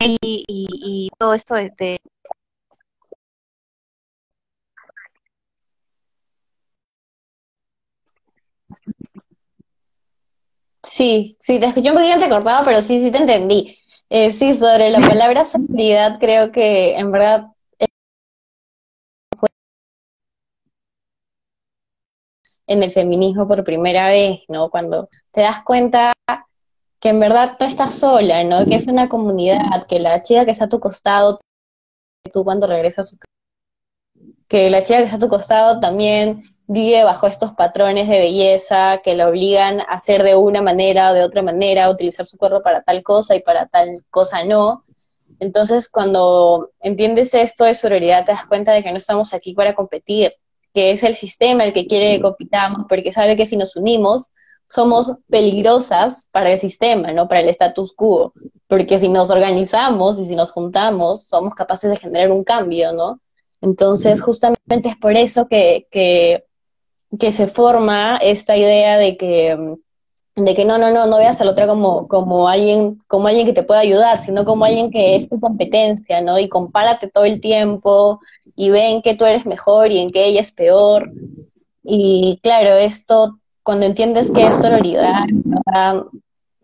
y, 0.00 1.10
todo 1.18 1.34
esto 1.34 1.54
de, 1.54 1.98
Sí, 10.84 11.36
sí, 11.40 11.58
te 11.58 11.66
escuché 11.66 11.90
un 11.90 11.96
poquito 11.96 12.14
entrecortado, 12.14 12.64
pero 12.64 12.82
sí, 12.82 13.00
sí 13.00 13.10
te 13.10 13.18
entendí. 13.18 13.78
Eh, 14.10 14.32
sí, 14.32 14.54
sobre 14.54 14.90
la 14.90 15.00
palabra 15.00 15.44
seguridad, 15.44 16.18
creo 16.20 16.52
que 16.52 16.96
en 16.96 17.10
verdad 17.12 17.51
en 22.72 22.82
el 22.82 22.92
feminismo 22.92 23.46
por 23.46 23.64
primera 23.64 24.08
vez, 24.08 24.40
¿no? 24.48 24.70
Cuando 24.70 25.08
te 25.30 25.42
das 25.42 25.62
cuenta 25.62 26.12
que 27.00 27.08
en 27.08 27.20
verdad 27.20 27.56
tú 27.58 27.64
estás 27.64 27.94
sola, 27.94 28.44
¿no? 28.44 28.64
Que 28.64 28.76
es 28.76 28.86
una 28.86 29.08
comunidad, 29.08 29.86
que 29.88 29.98
la 29.98 30.22
chica 30.22 30.44
que 30.44 30.52
está 30.52 30.66
a 30.66 30.68
tu 30.68 30.80
costado, 30.80 31.40
tú 32.32 32.44
cuando 32.44 32.66
regresas 32.66 33.06
a 33.06 33.10
su 33.10 33.16
que 34.48 34.70
la 34.70 34.82
chica 34.82 34.98
que 34.98 35.04
está 35.04 35.16
a 35.16 35.18
tu 35.18 35.28
costado 35.28 35.80
también 35.80 36.44
vive 36.66 37.04
bajo 37.04 37.26
estos 37.26 37.52
patrones 37.52 38.08
de 38.08 38.18
belleza 38.18 39.00
que 39.02 39.14
la 39.14 39.28
obligan 39.28 39.80
a 39.80 39.84
hacer 39.94 40.22
de 40.22 40.36
una 40.36 40.62
manera 40.62 41.10
o 41.10 41.14
de 41.14 41.24
otra 41.24 41.42
manera, 41.42 41.84
a 41.84 41.90
utilizar 41.90 42.24
su 42.26 42.36
cuerpo 42.38 42.62
para 42.62 42.82
tal 42.82 43.02
cosa 43.02 43.34
y 43.34 43.40
para 43.40 43.66
tal 43.66 44.04
cosa 44.10 44.44
no. 44.44 44.84
Entonces, 45.40 45.88
cuando 45.88 46.70
entiendes 46.80 47.34
esto 47.34 47.64
de 47.64 47.74
sororidad, 47.74 48.24
te 48.24 48.32
das 48.32 48.46
cuenta 48.46 48.72
de 48.72 48.82
que 48.82 48.92
no 48.92 48.98
estamos 48.98 49.34
aquí 49.34 49.54
para 49.54 49.74
competir, 49.74 50.34
que 50.72 50.90
es 50.92 51.02
el 51.02 51.14
sistema 51.14 51.64
el 51.64 51.72
que 51.72 51.86
quiere 51.86 52.16
que 52.16 52.22
compitamos, 52.22 52.86
porque 52.88 53.12
sabe 53.12 53.36
que 53.36 53.46
si 53.46 53.56
nos 53.56 53.76
unimos, 53.76 54.32
somos 54.68 55.12
peligrosas 55.28 56.28
para 56.30 56.50
el 56.52 56.58
sistema, 56.58 57.12
¿no? 57.12 57.28
Para 57.28 57.40
el 57.40 57.48
status 57.50 57.92
quo. 57.92 58.32
Porque 58.68 58.98
si 58.98 59.08
nos 59.08 59.30
organizamos 59.30 60.18
y 60.18 60.24
si 60.24 60.34
nos 60.34 60.50
juntamos, 60.50 61.26
somos 61.26 61.54
capaces 61.54 61.90
de 61.90 61.96
generar 61.98 62.30
un 62.30 62.42
cambio, 62.42 62.92
¿no? 62.92 63.20
Entonces, 63.60 64.22
justamente 64.22 64.88
es 64.88 64.96
por 64.96 65.12
eso 65.12 65.46
que, 65.46 65.86
que, 65.90 66.44
que 67.20 67.32
se 67.32 67.46
forma 67.46 68.16
esta 68.16 68.56
idea 68.56 68.96
de 68.96 69.16
que 69.16 69.76
de 70.44 70.54
que 70.54 70.64
no, 70.64 70.78
no, 70.78 70.90
no, 70.90 71.06
no 71.06 71.18
veas 71.18 71.40
a 71.40 71.44
la 71.44 71.52
otra 71.52 71.66
como, 71.66 72.08
como 72.08 72.48
alguien, 72.48 73.00
como 73.06 73.28
alguien 73.28 73.46
que 73.46 73.52
te 73.52 73.62
pueda 73.62 73.80
ayudar, 73.80 74.18
sino 74.20 74.44
como 74.44 74.64
alguien 74.64 74.90
que 74.90 75.16
es 75.16 75.28
tu 75.28 75.38
competencia, 75.40 76.20
¿no? 76.20 76.38
Y 76.38 76.48
compárate 76.48 77.08
todo 77.08 77.24
el 77.24 77.40
tiempo 77.40 78.20
y 78.56 78.70
ven 78.70 79.02
que 79.02 79.14
tú 79.14 79.24
eres 79.24 79.46
mejor 79.46 79.90
y 79.90 80.00
en 80.00 80.10
que 80.10 80.26
ella 80.26 80.40
es 80.40 80.52
peor. 80.52 81.10
Y 81.82 82.38
claro, 82.42 82.74
esto, 82.74 83.38
cuando 83.62 83.86
entiendes 83.86 84.30
que 84.30 84.46
es 84.46 84.54
sororidad, 84.54 85.24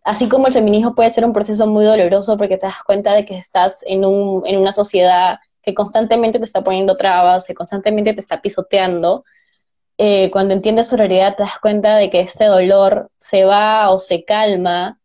así 0.05 0.29
como 0.29 0.47
el 0.47 0.53
feminismo 0.53 0.95
puede 0.95 1.11
ser 1.11 1.25
un 1.25 1.33
proceso 1.33 1.67
muy 1.67 1.85
doloroso 1.85 2.37
porque 2.37 2.57
te 2.57 2.67
das 2.67 2.83
cuenta 2.85 3.15
de 3.15 3.25
que 3.25 3.37
estás 3.37 3.85
en, 3.87 4.05
un, 4.05 4.47
en 4.47 4.59
una 4.59 4.73
sociedad 4.73 5.39
que 5.63 5.75
constantemente 5.75 6.39
te 6.39 6.45
está 6.45 6.63
poniendo 6.63 6.97
trabas, 6.97 7.47
que 7.47 7.55
constantemente 7.55 8.15
te 8.15 8.21
está 8.21 8.41
pisoteando, 8.41 9.25
eh, 9.99 10.31
cuando 10.31 10.55
entiendes 10.55 10.89
sororidad 10.89 11.35
te 11.37 11.43
das 11.43 11.59
cuenta 11.61 11.97
de 11.97 12.09
que 12.09 12.21
ese 12.21 12.45
dolor 12.45 13.11
se 13.17 13.45
va 13.45 13.91
o 13.91 13.99
se 13.99 14.25
calma 14.25 15.01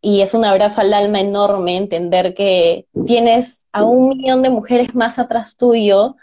y 0.00 0.22
es 0.22 0.32
un 0.34 0.44
abrazo 0.44 0.80
al 0.80 0.94
alma 0.94 1.20
enorme 1.20 1.76
entender 1.76 2.34
que 2.34 2.86
tienes 3.06 3.68
a 3.72 3.84
un 3.84 4.08
millón 4.08 4.42
de 4.42 4.50
mujeres 4.50 4.94
más 4.94 5.18
atrás 5.18 5.56
tuyo 5.56 6.16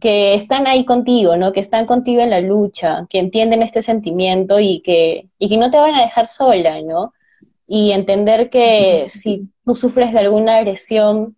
que 0.00 0.34
están 0.34 0.66
ahí 0.66 0.84
contigo, 0.84 1.36
¿no? 1.36 1.52
Que 1.52 1.60
están 1.60 1.86
contigo 1.86 2.20
en 2.22 2.30
la 2.30 2.40
lucha, 2.40 3.06
que 3.08 3.18
entienden 3.18 3.62
este 3.62 3.82
sentimiento 3.82 4.60
y 4.60 4.80
que, 4.80 5.30
y 5.38 5.48
que 5.48 5.56
no 5.56 5.70
te 5.70 5.78
van 5.78 5.94
a 5.94 6.02
dejar 6.02 6.26
sola, 6.28 6.82
¿no? 6.82 7.14
Y 7.66 7.92
entender 7.92 8.50
que 8.50 9.06
si 9.08 9.48
tú 9.64 9.74
sufres 9.74 10.12
de 10.12 10.20
alguna 10.20 10.56
agresión 10.58 11.36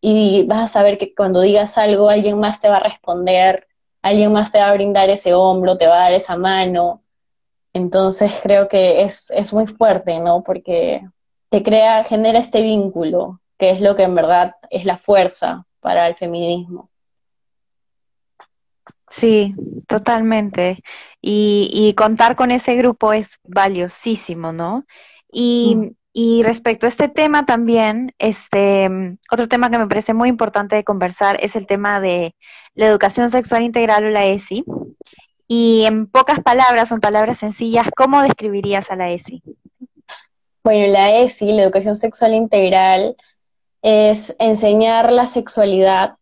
y 0.00 0.44
vas 0.46 0.64
a 0.64 0.68
saber 0.68 0.98
que 0.98 1.14
cuando 1.14 1.40
digas 1.40 1.78
algo 1.78 2.08
alguien 2.08 2.38
más 2.38 2.60
te 2.60 2.68
va 2.68 2.76
a 2.76 2.80
responder 2.80 3.66
alguien 4.02 4.32
más 4.32 4.50
te 4.52 4.58
va 4.58 4.68
a 4.68 4.74
brindar 4.74 5.08
ese 5.08 5.32
hombro, 5.32 5.76
te 5.76 5.86
va 5.86 5.94
a 5.94 6.00
dar 6.00 6.12
esa 6.12 6.36
mano. 6.36 7.02
Entonces 7.72 8.32
creo 8.42 8.68
que 8.68 9.02
es, 9.02 9.30
es 9.30 9.52
muy 9.52 9.66
fuerte, 9.66 10.18
¿no? 10.18 10.42
Porque 10.42 11.00
te 11.48 11.62
crea, 11.62 12.04
genera 12.04 12.38
este 12.38 12.60
vínculo, 12.60 13.40
que 13.56 13.70
es 13.70 13.80
lo 13.80 13.96
que 13.96 14.02
en 14.02 14.14
verdad 14.14 14.56
es 14.70 14.84
la 14.84 14.98
fuerza 14.98 15.64
para 15.80 16.06
el 16.08 16.16
feminismo. 16.16 16.90
Sí, 19.08 19.54
totalmente. 19.86 20.82
Y, 21.20 21.70
y 21.72 21.94
contar 21.94 22.34
con 22.34 22.50
ese 22.50 22.74
grupo 22.74 23.12
es 23.12 23.38
valiosísimo, 23.44 24.52
¿no? 24.52 24.84
Y 25.30 25.76
mm. 25.76 25.90
Y 26.14 26.42
respecto 26.42 26.86
a 26.86 26.88
este 26.88 27.08
tema 27.08 27.46
también, 27.46 28.14
este, 28.18 28.88
otro 29.30 29.48
tema 29.48 29.70
que 29.70 29.78
me 29.78 29.86
parece 29.86 30.12
muy 30.12 30.28
importante 30.28 30.76
de 30.76 30.84
conversar 30.84 31.38
es 31.40 31.56
el 31.56 31.66
tema 31.66 32.00
de 32.00 32.34
la 32.74 32.86
educación 32.86 33.30
sexual 33.30 33.62
integral 33.62 34.04
o 34.04 34.10
la 34.10 34.26
ESI. 34.26 34.64
Y 35.48 35.84
en 35.86 36.06
pocas 36.06 36.40
palabras, 36.40 36.92
o 36.92 36.94
en 36.94 37.00
palabras 37.00 37.38
sencillas, 37.38 37.88
¿cómo 37.96 38.22
describirías 38.22 38.90
a 38.90 38.96
la 38.96 39.10
ESI? 39.10 39.42
Bueno, 40.62 40.86
la 40.92 41.18
ESI, 41.18 41.52
la 41.52 41.62
educación 41.62 41.96
sexual 41.96 42.34
integral, 42.34 43.16
es 43.80 44.36
enseñar 44.38 45.12
la 45.12 45.26
sexualidad 45.26 46.16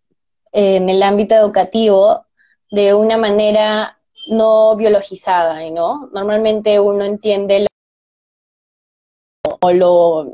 en 0.53 0.89
el 0.89 1.03
ámbito 1.03 1.35
educativo 1.35 2.27
de 2.71 2.95
una 2.95 3.17
manera 3.17 3.99
no 4.29 4.77
biologizada, 4.77 5.69
¿no? 5.71 6.09
Normalmente 6.13 6.79
uno 6.79 7.05
entiende 7.05 7.67
o 7.67 7.80
lo 9.69 10.25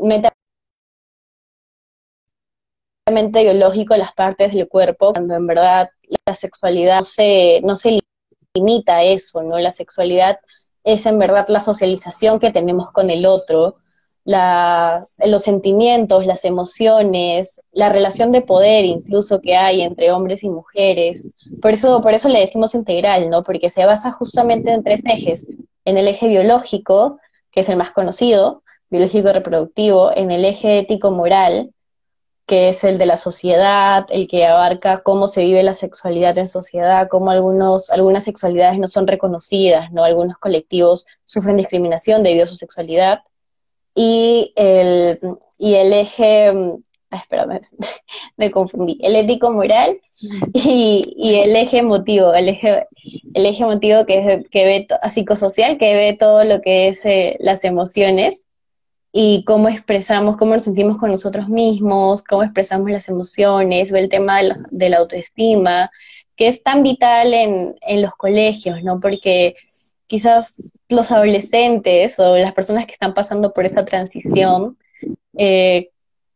netamente 3.06 3.42
biológico 3.42 3.96
las 3.96 4.12
partes 4.12 4.52
del 4.54 4.68
cuerpo, 4.68 5.12
cuando 5.12 5.34
en 5.34 5.46
verdad 5.46 5.90
la 6.26 6.34
sexualidad 6.34 6.98
no 7.00 7.04
se, 7.04 7.60
no 7.64 7.76
se 7.76 8.00
limita 8.54 8.96
a 8.96 9.04
eso, 9.04 9.42
¿no? 9.42 9.58
La 9.58 9.72
sexualidad 9.72 10.38
es 10.84 11.06
en 11.06 11.18
verdad 11.18 11.46
la 11.48 11.60
socialización 11.60 12.38
que 12.38 12.52
tenemos 12.52 12.92
con 12.92 13.10
el 13.10 13.26
otro, 13.26 13.76
las, 14.24 15.16
los 15.24 15.42
sentimientos, 15.42 16.26
las 16.26 16.44
emociones, 16.44 17.60
la 17.72 17.88
relación 17.88 18.32
de 18.32 18.42
poder 18.42 18.84
incluso 18.84 19.40
que 19.40 19.56
hay 19.56 19.82
entre 19.82 20.10
hombres 20.12 20.42
y 20.44 20.48
mujeres. 20.48 21.24
Por 21.60 21.72
eso, 21.72 22.00
por 22.00 22.12
eso 22.12 22.28
le 22.28 22.40
decimos 22.40 22.74
integral, 22.74 23.30
¿no? 23.30 23.42
Porque 23.42 23.70
se 23.70 23.84
basa 23.84 24.12
justamente 24.12 24.72
en 24.72 24.82
tres 24.82 25.02
ejes. 25.04 25.46
En 25.84 25.96
el 25.96 26.08
eje 26.08 26.28
biológico, 26.28 27.18
que 27.50 27.60
es 27.60 27.68
el 27.68 27.76
más 27.76 27.92
conocido, 27.92 28.62
biológico 28.90 29.32
reproductivo, 29.32 30.14
en 30.16 30.30
el 30.30 30.44
eje 30.44 30.78
ético-moral, 30.78 31.72
que 32.46 32.68
es 32.68 32.84
el 32.84 32.96
de 32.98 33.06
la 33.06 33.16
sociedad, 33.16 34.06
el 34.10 34.28
que 34.28 34.46
abarca 34.46 35.02
cómo 35.02 35.26
se 35.26 35.42
vive 35.42 35.62
la 35.64 35.74
sexualidad 35.74 36.38
en 36.38 36.46
sociedad, 36.46 37.08
cómo 37.10 37.30
algunos, 37.30 37.90
algunas 37.90 38.24
sexualidades 38.24 38.78
no 38.78 38.86
son 38.86 39.08
reconocidas, 39.08 39.90
¿no? 39.92 40.04
Algunos 40.04 40.38
colectivos 40.38 41.06
sufren 41.24 41.56
discriminación 41.56 42.22
debido 42.22 42.44
a 42.44 42.46
su 42.46 42.54
sexualidad. 42.54 43.20
Y 43.94 44.52
el, 44.56 45.18
y 45.58 45.74
el 45.74 45.92
eje, 45.92 46.52
ah, 47.10 47.16
espérame, 47.16 47.60
me 48.36 48.50
confundí, 48.52 48.98
el 49.02 49.16
ético 49.16 49.50
moral 49.50 49.96
y, 50.52 51.02
y, 51.16 51.34
el 51.36 51.56
eje 51.56 51.78
emotivo, 51.78 52.32
el 52.32 52.50
eje, 52.50 52.86
el 53.34 53.46
eje 53.46 53.64
emotivo 53.64 54.06
que, 54.06 54.44
que 54.50 54.64
ve, 54.64 54.86
psicosocial, 55.10 55.78
que 55.78 55.96
ve 55.96 56.16
todo 56.18 56.44
lo 56.44 56.60
que 56.60 56.88
es 56.88 57.04
eh, 57.06 57.36
las 57.40 57.64
emociones 57.64 58.45
y 59.18 59.44
cómo 59.44 59.70
expresamos, 59.70 60.36
cómo 60.36 60.52
nos 60.52 60.64
sentimos 60.64 60.98
con 60.98 61.10
nosotros 61.10 61.48
mismos, 61.48 62.22
cómo 62.22 62.42
expresamos 62.42 62.90
las 62.90 63.08
emociones, 63.08 63.90
el 63.90 64.10
tema 64.10 64.40
de 64.70 64.90
la, 64.90 64.98
autoestima, 64.98 65.90
que 66.36 66.48
es 66.48 66.62
tan 66.62 66.82
vital 66.82 67.32
en, 67.32 67.76
en, 67.80 68.02
los 68.02 68.14
colegios, 68.14 68.82
¿no? 68.82 69.00
Porque 69.00 69.54
quizás 70.06 70.60
los 70.90 71.10
adolescentes 71.12 72.18
o 72.18 72.36
las 72.36 72.52
personas 72.52 72.84
que 72.84 72.92
están 72.92 73.14
pasando 73.14 73.54
por 73.54 73.64
esa 73.64 73.86
transición 73.86 74.76
eh, 75.38 75.88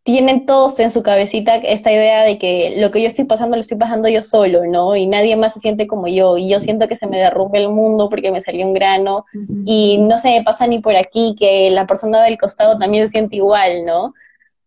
tienen 0.02 0.46
todos 0.46 0.78
en 0.80 0.90
su 0.90 1.02
cabecita 1.02 1.56
esta 1.56 1.92
idea 1.92 2.22
de 2.22 2.38
que 2.38 2.74
lo 2.78 2.90
que 2.90 3.02
yo 3.02 3.08
estoy 3.08 3.26
pasando 3.26 3.56
lo 3.56 3.60
estoy 3.60 3.76
pasando 3.76 4.08
yo 4.08 4.22
solo, 4.22 4.64
¿no? 4.64 4.96
Y 4.96 5.06
nadie 5.06 5.36
más 5.36 5.54
se 5.54 5.60
siente 5.60 5.86
como 5.86 6.06
yo. 6.08 6.38
Y 6.38 6.48
yo 6.48 6.58
siento 6.58 6.88
que 6.88 6.96
se 6.96 7.06
me 7.06 7.18
derrumbe 7.18 7.58
el 7.58 7.68
mundo 7.68 8.08
porque 8.08 8.32
me 8.32 8.40
salió 8.40 8.66
un 8.66 8.72
grano. 8.72 9.26
Y 9.66 9.98
no 9.98 10.16
se 10.16 10.30
me 10.30 10.42
pasa 10.42 10.66
ni 10.66 10.78
por 10.78 10.96
aquí 10.96 11.34
que 11.38 11.70
la 11.70 11.86
persona 11.86 12.22
del 12.22 12.38
costado 12.38 12.78
también 12.78 13.04
se 13.06 13.10
siente 13.10 13.36
igual, 13.36 13.84
¿no? 13.84 14.14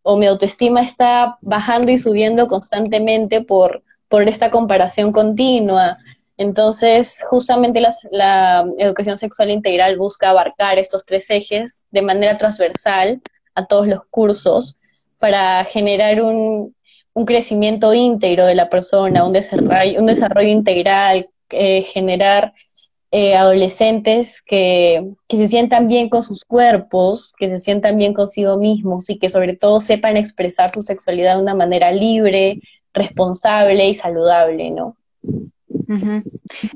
O 0.04 0.17
mi 0.17 0.28
autoestima 0.28 0.84
está 0.84 1.38
bajando 1.41 1.91
y 1.91 1.98
subiendo 1.98 2.48
constantemente 2.48 3.41
por, 3.41 3.82
por 4.10 4.30
esta 4.30 4.52
comparación 4.52 5.12
continua. 5.12 5.98
Entonces, 6.38 7.24
justamente 7.28 7.82
la 8.12 8.65
educación 8.78 9.17
sexual 9.17 9.50
integral 9.50 9.98
busca 9.98 10.30
abarcar 10.30 10.78
estos 10.78 11.06
tres 11.06 11.28
ejes 11.32 11.84
de 11.89 12.04
manera 12.04 12.38
transversal 12.38 13.22
a 13.56 13.65
todos 13.65 13.88
los 13.88 14.06
cursos 14.12 14.78
para 15.23 15.63
generar 15.63 16.21
un, 16.21 16.67
crecimiento 17.25 17.93
íntegro 17.93 18.45
de 18.45 18.55
la 18.55 18.69
persona, 18.69 19.23
un 19.23 19.31
desarrollo, 19.31 20.01
un 20.01 20.05
desarrollo 20.05 20.49
integral, 20.49 21.29
eh, 21.49 21.81
generar 21.81 22.53
eh, 23.09 23.33
adolescentes 23.33 24.41
que, 24.41 25.13
que, 25.29 25.38
se 25.38 25.45
sientan 25.45 25.88
bien 25.88 26.09
con 26.09 26.23
sus 26.23 26.43
cuerpos, 26.43 27.33
que 27.38 27.47
se 27.47 27.57
sientan 27.57 27.95
bien 27.95 28.13
consigo 28.13 28.57
mismos 28.57 29.09
y 29.09 29.17
que 29.17 29.29
sobre 29.29 29.55
todo 29.55 29.79
sepan 29.79 30.17
expresar 30.17 30.71
su 30.71 30.81
sexualidad 30.81 31.38
de 31.38 31.43
una 31.43 31.55
manera 31.55 31.89
libre, 31.93 32.59
responsable 32.93 33.88
y 33.88 33.93
saludable, 33.93 34.71
¿no? 34.71 34.97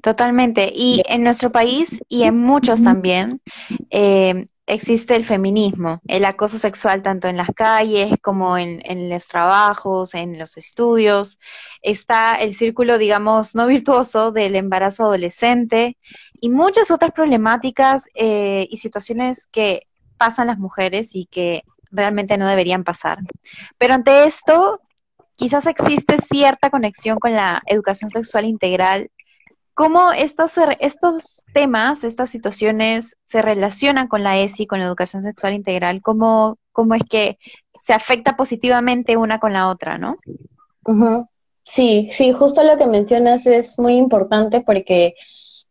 Totalmente. 0.02 0.72
Y 0.74 1.04
en 1.10 1.24
nuestro 1.24 1.52
país 1.52 2.00
y 2.08 2.24
en 2.24 2.38
muchos 2.38 2.82
también, 2.82 3.42
eh, 3.90 4.46
existe 4.68 5.16
el 5.16 5.24
feminismo, 5.24 6.02
el 6.08 6.26
acoso 6.26 6.60
sexual 6.60 7.02
tanto 7.02 7.30
en 7.30 7.38
las 7.38 7.50
calles 7.56 8.14
como 8.22 8.58
en, 8.58 9.10
los 9.10 9.28
trabajos, 9.28 10.14
en 10.14 10.38
los 10.38 10.58
estudios. 10.58 11.40
Está 11.82 12.36
el 12.36 12.54
círculo, 12.54 12.98
digamos, 12.98 13.56
no 13.56 13.66
virtuoso 13.66 14.32
del 14.34 14.56
embarazo 14.56 15.06
adolescente 15.06 15.98
y 16.42 16.50
muchas 16.50 16.92
otras 16.92 17.14
problemáticas 17.14 18.10
eh, 18.14 18.68
y 18.70 18.78
situaciones 18.78 19.48
que 19.48 19.84
pasan 20.18 20.48
las 20.48 20.60
mujeres 20.60 21.16
y 21.16 21.28
que 21.28 21.64
realmente 21.90 22.38
no 22.38 22.48
deberían 22.48 22.84
pasar. 22.84 23.20
Pero 23.78 23.94
ante 23.94 24.26
esto, 24.26 24.82
quizás 25.38 25.66
existe 25.68 26.18
cierta 26.18 26.70
conexión 26.70 27.20
con 27.20 27.34
la 27.34 27.62
educación 27.68 28.10
sexual 28.10 28.44
integral 28.44 29.10
cómo 29.78 30.12
estos, 30.12 30.56
estos 30.80 31.44
temas, 31.54 32.04
estas 32.04 32.32
situaciones 32.32 33.16
se 33.26 33.44
relacionan 33.44 34.08
con 34.08 34.24
la 34.24 34.40
ESI, 34.40 34.66
con 34.66 34.80
la 34.80 34.88
educación 34.88 35.22
sexual 35.22 35.54
integral, 35.54 36.02
cómo, 36.02 36.58
cómo 36.72 36.96
es 36.96 37.04
que 37.08 37.38
se 37.78 37.94
afecta 37.94 38.36
positivamente 38.36 39.18
una 39.18 39.40
con 39.40 39.54
la 39.54 39.70
otra, 39.70 40.00
¿no? 40.00 40.18
Sí, 41.62 42.10
sí, 42.12 42.32
justo 42.32 42.64
lo 42.64 42.76
que 42.78 42.88
mencionas 42.88 43.46
es 43.46 43.78
muy 43.78 43.98
importante 43.98 44.62
porque 44.62 45.14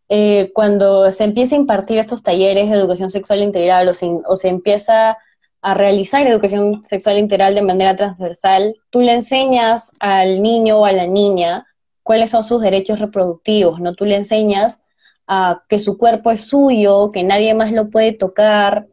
eh, 0.08 0.52
cuando 0.54 1.10
se 1.10 1.24
empieza 1.24 1.56
a 1.56 1.58
impartir 1.58 1.98
estos 1.98 2.22
talleres 2.22 2.70
de 2.70 2.76
educación 2.76 3.10
sexual 3.10 3.40
integral 3.40 3.88
o 3.88 3.92
se, 3.92 4.08
o 4.28 4.36
se 4.36 4.46
empieza 4.46 5.16
a 5.62 5.74
realizar 5.74 6.24
educación 6.24 6.84
sexual 6.84 7.18
integral 7.18 7.56
de 7.56 7.62
manera 7.62 7.96
transversal, 7.96 8.72
tú 8.90 9.00
le 9.00 9.14
enseñas 9.14 9.90
al 9.98 10.42
niño 10.42 10.78
o 10.78 10.84
a 10.84 10.92
la 10.92 11.08
niña 11.08 11.66
cuáles 12.06 12.30
son 12.30 12.44
sus 12.44 12.62
derechos 12.62 13.00
reproductivos, 13.00 13.80
¿no? 13.80 13.92
Tú 13.94 14.04
le 14.04 14.14
enseñas 14.14 14.80
a 15.26 15.64
que 15.68 15.80
su 15.80 15.98
cuerpo 15.98 16.30
es 16.30 16.42
suyo, 16.42 17.10
que 17.10 17.24
nadie 17.24 17.52
más 17.52 17.72
lo 17.72 17.90
puede 17.90 18.12
tocar, 18.12 18.86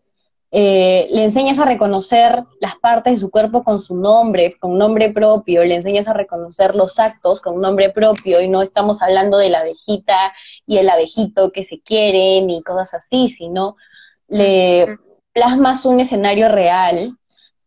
eh, 0.49 1.07
le 1.11 1.25
enseñas 1.25 1.59
a 1.59 1.65
reconocer 1.65 2.43
las 2.59 2.75
partes 2.75 3.13
de 3.13 3.19
su 3.19 3.29
cuerpo 3.29 3.63
con 3.63 3.79
su 3.79 3.95
nombre, 3.95 4.55
con 4.59 4.79
nombre 4.79 5.13
propio, 5.13 5.63
le 5.63 5.75
enseñas 5.75 6.07
a 6.07 6.13
reconocer 6.13 6.75
los 6.75 6.97
actos 6.97 7.39
con 7.39 7.61
nombre 7.61 7.91
propio 7.91 8.41
y 8.41 8.49
no 8.49 8.63
estamos 8.63 9.03
hablando 9.03 9.37
de 9.37 9.51
la 9.51 9.59
abejita 9.59 10.33
y 10.65 10.77
el 10.79 10.89
abejito 10.89 11.51
que 11.51 11.63
se 11.63 11.81
quieren 11.81 12.49
y 12.49 12.63
cosas 12.63 12.95
así, 12.95 13.29
sino 13.29 13.75
le 14.27 14.97
plasmas 15.33 15.85
un 15.85 15.99
escenario 15.99 16.49
real 16.49 17.15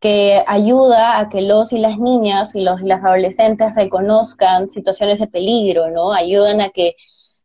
que 0.01 0.45
ayuda 0.47 1.19
a 1.19 1.29
que 1.29 1.41
los 1.43 1.73
y 1.73 1.79
las 1.79 1.99
niñas 1.99 2.55
y 2.55 2.61
los 2.61 2.83
y 2.83 2.87
las 2.87 3.03
adolescentes 3.03 3.75
reconozcan 3.75 4.69
situaciones 4.71 5.19
de 5.19 5.27
peligro, 5.27 5.91
¿no? 5.91 6.13
Ayudan 6.13 6.61
a 6.61 6.71
que 6.71 6.97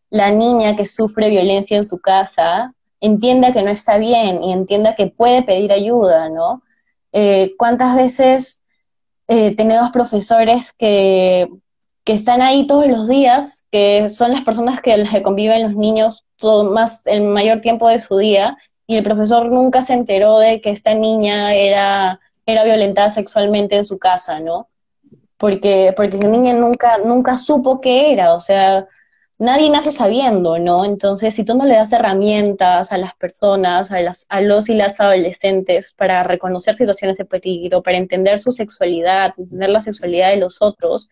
la 0.09 0.31
niña 0.31 0.75
que 0.75 0.85
sufre 0.85 1.29
violencia 1.29 1.77
en 1.77 1.85
su 1.85 1.99
casa 1.99 2.73
entienda 2.99 3.53
que 3.53 3.63
no 3.63 3.69
está 3.69 3.97
bien 3.97 4.43
y 4.43 4.51
entienda 4.51 4.95
que 4.95 5.07
puede 5.07 5.43
pedir 5.43 5.71
ayuda, 5.71 6.29
¿no? 6.29 6.61
Eh, 7.13 7.53
¿Cuántas 7.57 7.95
veces 7.95 8.61
eh, 9.27 9.55
tenemos 9.55 9.91
profesores 9.91 10.73
que, 10.73 11.47
que, 12.03 12.13
están 12.13 12.41
ahí 12.41 12.67
todos 12.67 12.87
los 12.87 13.07
días, 13.07 13.65
que 13.71 14.09
son 14.09 14.31
las 14.33 14.41
personas 14.41 14.81
que, 14.81 15.03
que 15.09 15.23
conviven 15.23 15.63
los 15.63 15.75
niños 15.75 16.25
todo, 16.37 16.69
más 16.71 17.07
el 17.07 17.21
mayor 17.21 17.61
tiempo 17.61 17.87
de 17.87 17.99
su 17.99 18.17
día, 18.17 18.57
y 18.87 18.97
el 18.97 19.03
profesor 19.03 19.49
nunca 19.51 19.81
se 19.81 19.93
enteró 19.93 20.37
de 20.39 20.59
que 20.59 20.71
esta 20.71 20.93
niña 20.93 21.53
era 21.53 22.19
era 22.51 22.63
violentada 22.63 23.09
sexualmente 23.09 23.75
en 23.77 23.85
su 23.85 23.97
casa, 23.99 24.39
¿no? 24.39 24.69
Porque, 25.37 25.93
porque 25.95 26.17
la 26.17 26.29
niña 26.29 26.53
nunca, 26.53 26.97
nunca 26.99 27.37
supo 27.37 27.81
qué 27.81 28.13
era, 28.13 28.35
o 28.35 28.39
sea, 28.39 28.87
nadie 29.41 29.71
nace 29.71 29.89
sabiendo, 29.89 30.59
¿no? 30.59 30.85
Entonces, 30.85 31.33
si 31.33 31.43
tú 31.43 31.55
no 31.55 31.65
le 31.65 31.73
das 31.73 31.91
herramientas 31.91 32.91
a 32.91 32.97
las 32.97 33.15
personas, 33.15 33.91
a, 33.91 33.99
las, 33.99 34.27
los 34.41 34.69
y 34.69 34.75
las 34.75 34.99
adolescentes 34.99 35.93
para 35.97 36.23
reconocer 36.23 36.75
situaciones 36.75 37.17
de 37.17 37.25
peligro, 37.25 37.81
para 37.81 37.97
entender 37.97 38.37
su 38.39 38.51
sexualidad, 38.51 39.33
entender 39.35 39.69
la 39.69 39.81
sexualidad 39.81 40.29
de 40.29 40.37
los 40.37 40.61
otros, 40.61 41.09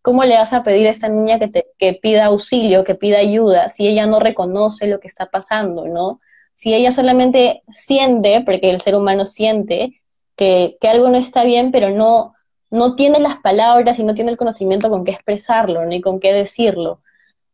¿cómo 0.00 0.22
le 0.22 0.36
vas 0.36 0.52
a 0.52 0.62
pedir 0.62 0.86
a 0.86 0.90
esta 0.90 1.08
niña 1.08 1.40
que, 1.40 1.48
te, 1.48 1.66
que 1.76 1.94
pida 1.94 2.26
auxilio, 2.26 2.84
que 2.84 2.94
pida 2.94 3.18
ayuda, 3.18 3.66
si 3.66 3.88
ella 3.88 4.06
no 4.06 4.20
reconoce 4.20 4.86
lo 4.86 5.00
que 5.00 5.08
está 5.08 5.26
pasando, 5.26 5.88
¿no? 5.88 6.20
Si 6.54 6.74
ella 6.74 6.92
solamente 6.92 7.64
siente, 7.68 8.42
porque 8.44 8.70
el 8.70 8.80
ser 8.80 8.94
humano 8.94 9.24
siente, 9.24 10.01
que, 10.36 10.76
algo 10.82 11.08
no 11.08 11.16
está 11.16 11.44
bien, 11.44 11.72
pero 11.72 11.90
no, 11.90 12.34
no 12.70 12.94
tiene 12.94 13.18
las 13.18 13.38
palabras 13.38 13.98
y 13.98 14.04
no 14.04 14.14
tiene 14.14 14.30
el 14.30 14.36
conocimiento 14.36 14.88
con 14.90 15.04
qué 15.04 15.12
expresarlo, 15.12 15.84
ni 15.84 16.00
con 16.00 16.20
qué 16.20 16.32
decirlo. 16.32 17.00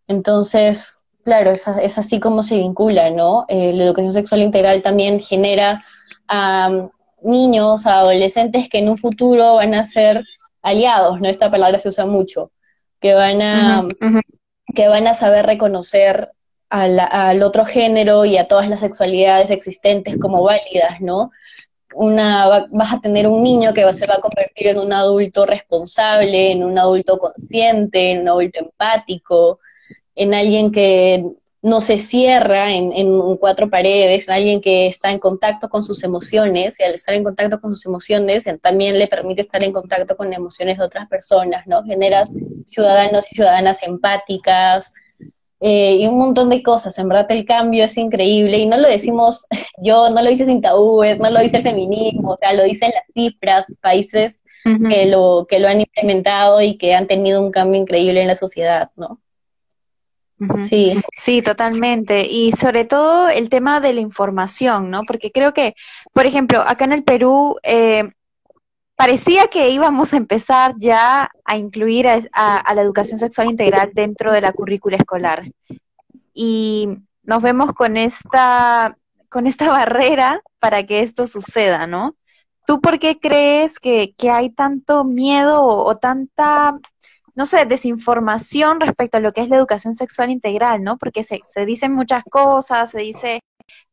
Entonces, 0.06 1.04
claro, 1.24 1.50
es, 1.50 1.66
es 1.68 1.98
así 1.98 2.20
como 2.20 2.42
se 2.42 2.56
vincula, 2.56 3.10
¿no? 3.10 3.44
Eh, 3.48 3.72
la 3.72 3.84
educación 3.84 4.12
sexual 4.12 4.42
integral 4.42 4.82
también 4.82 5.20
genera 5.20 5.84
a 6.28 6.88
niños, 7.22 7.86
a 7.86 7.98
adolescentes 7.98 8.68
que 8.68 8.78
en 8.78 8.88
un 8.88 8.98
futuro 8.98 9.54
van 9.54 9.74
a 9.74 9.84
ser 9.84 10.24
aliados, 10.62 11.20
¿no? 11.20 11.28
Esta 11.28 11.50
palabra 11.50 11.78
se 11.78 11.88
usa 11.88 12.06
mucho, 12.06 12.50
que 13.00 13.14
van 13.14 13.42
a, 13.42 13.86
Que 14.74 14.88
van 14.88 15.06
a 15.06 15.14
saber 15.14 15.46
reconocer 15.46 16.30
al, 16.68 17.00
al, 17.00 17.42
otro 17.42 17.64
género 17.64 18.24
y 18.24 18.36
a 18.36 18.46
todas 18.46 18.68
las 18.68 18.80
sexualidades 18.80 19.50
existentes 19.50 20.18
como 20.18 20.42
válidas, 20.42 21.00
¿no? 21.00 21.30
Una, 21.98 22.68
vas 22.70 22.92
a 22.92 23.00
tener 23.00 23.26
un 23.26 23.42
niño 23.42 23.74
que 23.74 23.92
se 23.92 24.06
va 24.06 24.14
a 24.14 24.20
convertir 24.20 24.68
en 24.68 24.78
un 24.78 24.92
adulto 24.92 25.44
responsable, 25.44 26.52
en 26.52 26.62
un 26.62 26.78
adulto 26.78 27.18
consciente, 27.18 28.12
en 28.12 28.22
un 28.22 28.28
adulto 28.28 28.61
empático, 28.61 29.58
en 30.14 30.32
alguien 30.32 30.70
que 30.70 31.24
no 31.61 31.80
se 31.80 31.98
cierra 31.98 32.72
en, 32.72 32.92
en, 32.92 33.37
cuatro 33.38 33.68
paredes, 33.68 34.28
en 34.28 34.34
alguien 34.34 34.61
que 34.61 34.87
está 34.87 35.11
en 35.11 35.18
contacto 35.18 35.68
con 35.68 35.82
sus 35.82 36.04
emociones, 36.04 36.78
y 36.78 36.84
al 36.84 36.94
estar 36.94 37.16
en 37.16 37.24
contacto 37.24 37.61
con 37.61 37.74
sus 37.74 37.84
emociones 37.87 38.48
también 38.62 38.96
le 38.96 39.08
permite 39.08 39.40
estar 39.40 39.64
en 39.64 39.72
contacto 39.72 40.16
con 40.16 40.32
emociones 40.32 40.78
de 40.78 40.84
otras 40.84 41.08
personas, 41.08 41.66
¿no? 41.66 41.82
Generas 41.82 42.32
ciudadanos 42.64 43.26
y 43.32 43.34
ciudadanas 43.34 43.82
empáticas, 43.82 44.92
eh, 45.60 45.96
y 45.96 46.06
un 46.06 46.18
montón 46.18 46.50
de 46.50 46.62
cosas. 46.62 46.98
En 46.98 47.08
verdad 47.08 47.26
el 47.30 47.44
cambio 47.44 47.84
es 47.84 47.96
increíble 47.96 48.58
y 48.58 48.66
no 48.66 48.76
lo 48.76 48.88
decimos 48.88 49.46
yo, 49.78 50.10
no 50.10 50.22
lo 50.22 50.30
dice 50.30 50.46
sin 50.46 50.60
tabúes, 50.60 51.18
no 51.18 51.30
lo 51.30 51.40
dice 51.40 51.58
el 51.58 51.62
feminismo, 51.62 52.32
o 52.32 52.36
sea, 52.36 52.52
lo 52.52 52.64
dicen 52.64 52.92
las 52.94 53.04
cifras, 53.14 53.64
países 53.80 54.44
que, 54.90 55.06
lo, 55.06 55.46
que 55.48 55.60
lo 55.60 55.68
han 55.68 55.80
implementado 55.80 56.60
y 56.60 56.76
que 56.76 56.94
han 56.94 57.06
tenido 57.06 57.42
un 57.42 57.50
cambio 57.50 57.80
increíble 57.80 58.20
en 58.20 58.28
la 58.28 58.34
sociedad, 58.34 58.90
¿no? 58.96 59.18
Sí. 60.68 60.94
sí, 61.16 61.42
totalmente. 61.42 62.26
Y 62.26 62.52
sobre 62.52 62.84
todo 62.84 63.28
el 63.28 63.48
tema 63.48 63.80
de 63.80 63.92
la 63.92 64.00
información, 64.00 64.90
¿no? 64.90 65.02
Porque 65.04 65.32
creo 65.32 65.52
que, 65.52 65.74
por 66.12 66.26
ejemplo, 66.26 66.60
acá 66.60 66.84
en 66.84 66.92
el 66.92 67.02
Perú, 67.02 67.56
eh, 67.64 68.04
parecía 68.98 69.46
que 69.46 69.70
íbamos 69.70 70.12
a 70.12 70.16
empezar 70.16 70.74
ya 70.76 71.30
a 71.44 71.56
incluir 71.56 72.08
a, 72.08 72.74
la 72.74 72.82
educación 72.82 73.16
sexual 73.16 73.48
integral 73.48 73.92
dentro 73.94 74.32
de 74.32 74.40
la 74.40 74.52
currícula 74.52 74.96
escolar. 74.96 75.52
Y 76.34 76.88
nos 77.22 77.40
vemos 77.40 77.72
con 77.74 77.96
esta, 77.96 78.98
con 79.28 79.46
esta 79.46 79.68
barrera 79.70 80.42
para 80.58 80.84
que 80.84 81.02
esto 81.02 81.28
suceda, 81.28 81.87
¿no? 81.87 82.16
¿Tú 82.66 82.80
por 82.80 82.98
qué 82.98 83.20
crees 83.20 83.78
que, 83.78 84.14
hay 84.32 84.50
tanto 84.50 85.04
miedo 85.04 85.62
o, 85.62 85.96
tanta, 85.96 86.76
no 87.37 87.46
sé, 87.46 87.66
desinformación 87.66 88.80
respecto 88.80 89.18
a 89.18 89.20
lo 89.20 89.32
que 89.32 89.42
es 89.42 89.48
la 89.48 89.58
educación 89.58 89.94
sexual 89.94 90.30
integral, 90.30 90.82
¿no? 90.82 90.98
Porque 90.98 91.22
se, 91.22 91.42
se 91.46 91.64
dicen 91.66 91.92
muchas 91.92 92.24
cosas, 92.24 92.90
se 92.90 92.98
dice 92.98 93.40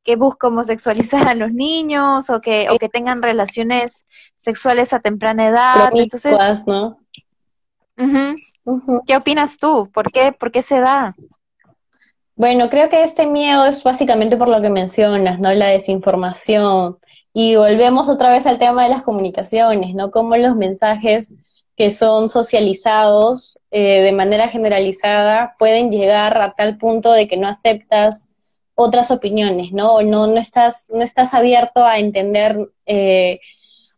que 0.03 0.15
busca 0.15 0.47
homosexualizar 0.47 1.27
a 1.27 1.35
los 1.35 1.51
niños 1.51 2.29
o 2.29 2.41
que, 2.41 2.69
o 2.69 2.77
que 2.77 2.89
tengan 2.89 3.21
relaciones 3.21 4.05
sexuales 4.37 4.93
a 4.93 4.99
temprana 4.99 5.47
edad. 5.47 5.91
Entonces, 5.93 6.65
¿no? 6.67 6.99
¿Qué 9.07 9.15
opinas 9.15 9.57
tú? 9.57 9.89
¿Por 9.93 10.11
qué, 10.11 10.31
¿Por 10.31 10.51
qué 10.51 10.61
se 10.61 10.79
da? 10.79 11.15
Bueno, 12.37 12.69
creo 12.69 12.89
que 12.89 13.01
este 13.01 13.25
miedo 13.25 13.65
es 13.65 13.81
básicamente 13.81 14.35
por 14.35 14.49
lo 14.49 14.61
que 14.61 14.69
mencionas, 14.69 15.39
¿no? 15.39 15.53
La 15.53 15.67
desinformación. 15.67 16.97
Y 17.33 17.55
volvemos 17.55 18.09
otra 18.09 18.29
vez 18.29 18.45
al 18.45 18.59
tema 18.59 18.83
de 18.83 18.89
las 18.89 19.03
comunicaciones, 19.03 19.95
¿no? 19.95 20.11
Cómo 20.11 20.35
los 20.35 20.55
mensajes 20.55 21.33
que 21.77 21.91
son 21.91 22.29
socializados 22.29 23.59
eh, 23.71 24.01
de 24.01 24.11
manera 24.11 24.49
generalizada 24.49 25.55
pueden 25.59 25.91
llegar 25.91 26.41
a 26.41 26.53
tal 26.53 26.77
punto 26.77 27.11
de 27.11 27.27
que 27.27 27.37
no 27.37 27.47
aceptas 27.47 28.27
otras 28.75 29.09
opiniones, 29.09 29.71
¿no? 29.71 30.01
No, 30.01 30.27
no, 30.27 30.37
estás, 30.37 30.87
no 30.93 31.01
estás 31.01 31.33
abierto 31.33 31.83
a 31.83 31.97
entender, 31.97 32.57
eh, 32.85 33.39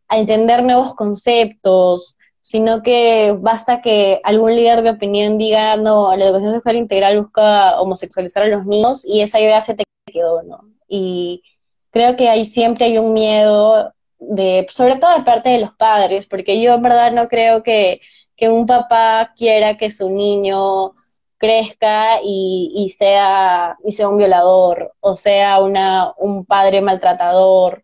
a 0.07 0.17
entender 0.17 0.63
nuevos 0.63 0.95
conceptos, 0.95 2.15
sino 2.41 2.81
que 2.81 3.35
basta 3.37 3.81
que 3.81 4.21
algún 4.23 4.55
líder 4.55 4.81
de 4.83 4.91
opinión 4.91 5.37
diga, 5.37 5.75
no, 5.75 6.15
la 6.15 6.25
educación 6.25 6.53
sexual 6.53 6.77
integral 6.77 7.21
busca 7.21 7.81
homosexualizar 7.81 8.43
a 8.43 8.47
los 8.47 8.65
niños 8.65 9.03
y 9.05 9.21
esa 9.21 9.39
idea 9.39 9.59
se 9.59 9.73
te 9.73 9.83
quedó, 10.05 10.43
¿no? 10.43 10.61
Y 10.87 11.43
creo 11.91 12.15
que 12.15 12.29
hay 12.29 12.45
siempre 12.45 12.85
hay 12.85 12.97
un 12.99 13.11
miedo 13.11 13.93
de, 14.19 14.65
sobre 14.71 14.95
todo 14.97 15.17
de 15.17 15.25
parte 15.25 15.49
de 15.49 15.59
los 15.59 15.73
padres, 15.73 16.27
porque 16.27 16.61
yo 16.61 16.75
en 16.75 16.81
verdad 16.83 17.11
no 17.11 17.27
creo 17.27 17.63
que, 17.63 17.99
que 18.35 18.49
un 18.49 18.65
papá 18.65 19.33
quiera 19.35 19.75
que 19.75 19.91
su 19.91 20.09
niño 20.09 20.93
crezca 21.37 22.19
y, 22.23 22.93
sea, 22.97 23.77
y 23.83 23.91
sea 23.91 24.09
un 24.09 24.17
violador 24.17 24.93
o 24.99 25.15
sea 25.15 25.61
una, 25.61 26.13
un 26.17 26.45
padre 26.45 26.81
maltratador. 26.81 27.83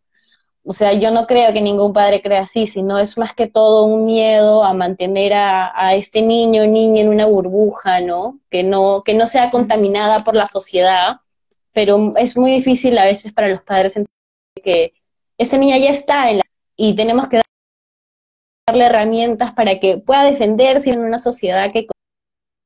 O 0.66 0.72
sea, 0.72 0.94
yo 0.94 1.12
no 1.12 1.28
creo 1.28 1.52
que 1.54 1.62
ningún 1.62 1.92
padre 1.94 2.22
crea 2.22 2.44
así, 2.44 2.68
sino 2.68 2.98
es 3.00 3.18
más 3.18 3.34
que 3.34 3.48
todo 3.48 3.84
un 3.84 4.06
miedo 4.06 4.64
a 4.64 4.74
mantener 4.74 5.34
a, 5.34 5.94
este 5.96 6.22
niño 6.22 6.64
o 6.64 6.68
niña 6.68 7.02
en 7.02 7.10
una 7.10 7.26
burbuja, 7.26 8.00
¿no? 8.02 8.40
Que, 8.50 8.64
¿no? 8.64 9.04
que 9.04 9.14
no 9.14 9.28
sea 9.28 9.52
contaminada 9.52 10.20
por 10.20 10.36
la 10.36 10.48
sociedad, 10.48 11.18
pero 11.74 12.14
es 12.18 12.38
muy 12.38 12.52
difícil 12.52 12.98
a 12.98 13.06
veces 13.06 13.34
para 13.34 13.50
los 13.50 13.62
padres 13.64 13.98
entender 13.98 14.64
que 14.64 14.94
esa 15.38 15.58
niña 15.58 15.78
ya 15.78 15.90
está 15.90 16.30
en 16.32 16.38
la... 16.38 16.44
y 16.78 16.96
tenemos 16.96 17.28
que 17.28 17.42
darle 18.68 18.86
herramientas 18.86 19.52
para 19.54 19.80
que 19.80 19.98
pueda 19.98 20.24
defenderse 20.24 20.92
en 20.92 21.00
una 21.00 21.20
sociedad 21.20 21.72
que 21.72 21.88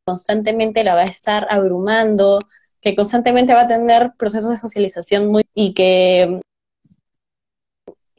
constantemente 0.07 0.85
la 0.85 0.95
va 0.95 1.01
a 1.01 1.05
estar 1.05 1.47
abrumando, 1.49 2.39
que 2.81 2.95
constantemente 2.95 3.53
va 3.53 3.63
a 3.63 3.67
tener 3.67 4.13
procesos 4.17 4.51
de 4.51 4.57
socialización 4.57 5.27
muy 5.27 5.43
y 5.53 5.73
que 5.73 6.39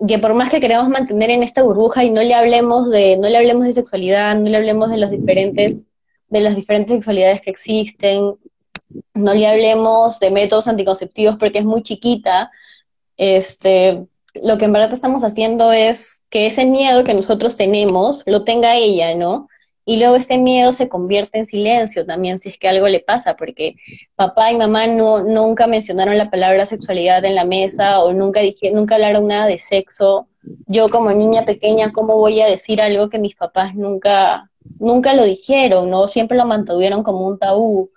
que 0.07 0.19
por 0.19 0.35
más 0.35 0.51
que 0.51 0.61
queramos 0.61 0.89
mantener 0.91 1.31
en 1.31 1.43
esta 1.43 1.63
burbuja 1.63 2.05
y 2.05 2.11
no 2.11 2.23
le 2.23 2.35
hablemos 2.35 2.91
de 2.91 3.17
no 3.17 3.29
le 3.29 3.39
hablemos 3.39 3.65
de 3.65 3.73
sexualidad, 3.73 4.37
no 4.37 4.49
le 4.51 4.59
hablemos 4.59 4.91
de 4.91 4.99
los 4.99 5.11
diferentes 5.11 5.77
de 6.29 6.41
las 6.41 6.57
diferentes 6.57 6.97
sexualidades 6.97 7.41
que 7.41 7.51
existen, 7.51 8.35
no 9.15 9.35
le 9.35 9.47
hablemos 9.47 10.21
de 10.21 10.31
métodos 10.31 10.69
anticonceptivos 10.69 11.37
porque 11.37 11.61
es 11.61 11.65
muy 11.65 11.83
chiquita, 11.83 12.51
este 13.17 14.07
lo 14.35 14.59
que 14.59 14.67
en 14.67 14.75
verdad 14.75 14.93
estamos 14.93 15.25
haciendo 15.25 15.73
es 15.73 16.23
que 16.29 16.47
ese 16.47 16.67
miedo 16.67 17.03
que 17.03 17.15
nosotros 17.15 17.57
tenemos 17.57 18.23
lo 18.27 18.45
tenga 18.45 18.77
ella, 18.77 19.15
¿no? 19.15 19.49
Y 19.89 19.97
luego 19.97 20.17
este 20.17 20.37
miedo 20.37 20.71
se 20.73 20.87
convierte 20.87 21.39
en 21.39 21.47
silencio 21.47 22.05
también 22.05 22.41
si 22.41 22.51
es 22.51 22.59
que 22.59 22.69
algo 22.69 22.87
le 22.89 23.01
pasa, 23.01 23.37
porque 23.37 23.77
papá 24.17 24.53
y 24.53 24.57
mamá 24.59 24.87
no, 24.87 25.25
nunca 25.25 25.67
mencionaron 25.67 26.19
la 26.19 26.29
palabra 26.29 26.67
sexualidad 26.67 27.25
en 27.25 27.35
la 27.35 27.47
mesa 27.47 28.05
o 28.05 28.13
nunca, 28.13 28.41
dije, 28.41 28.71
nunca 28.71 28.97
hablaron 28.97 29.29
nada 29.29 29.47
de 29.47 29.57
sexo. 29.57 30.29
Yo 30.67 30.91
como 30.91 31.11
niña 31.13 31.47
pequeña, 31.47 31.91
¿cómo 31.91 32.19
voy 32.19 32.43
a 32.43 32.47
decir 32.47 32.83
algo 32.83 33.09
que 33.09 33.19
mis 33.19 33.35
papás 33.35 33.75
nunca, 33.75 34.51
nunca 34.79 35.15
lo 35.15 35.25
dijeron, 35.25 35.89
¿no? 35.89 36.07
Siempre 36.07 36.37
lo 36.37 36.45
mantuvieron 36.45 37.03
como 37.03 37.27
un 37.27 37.39
tabú. 37.39 37.91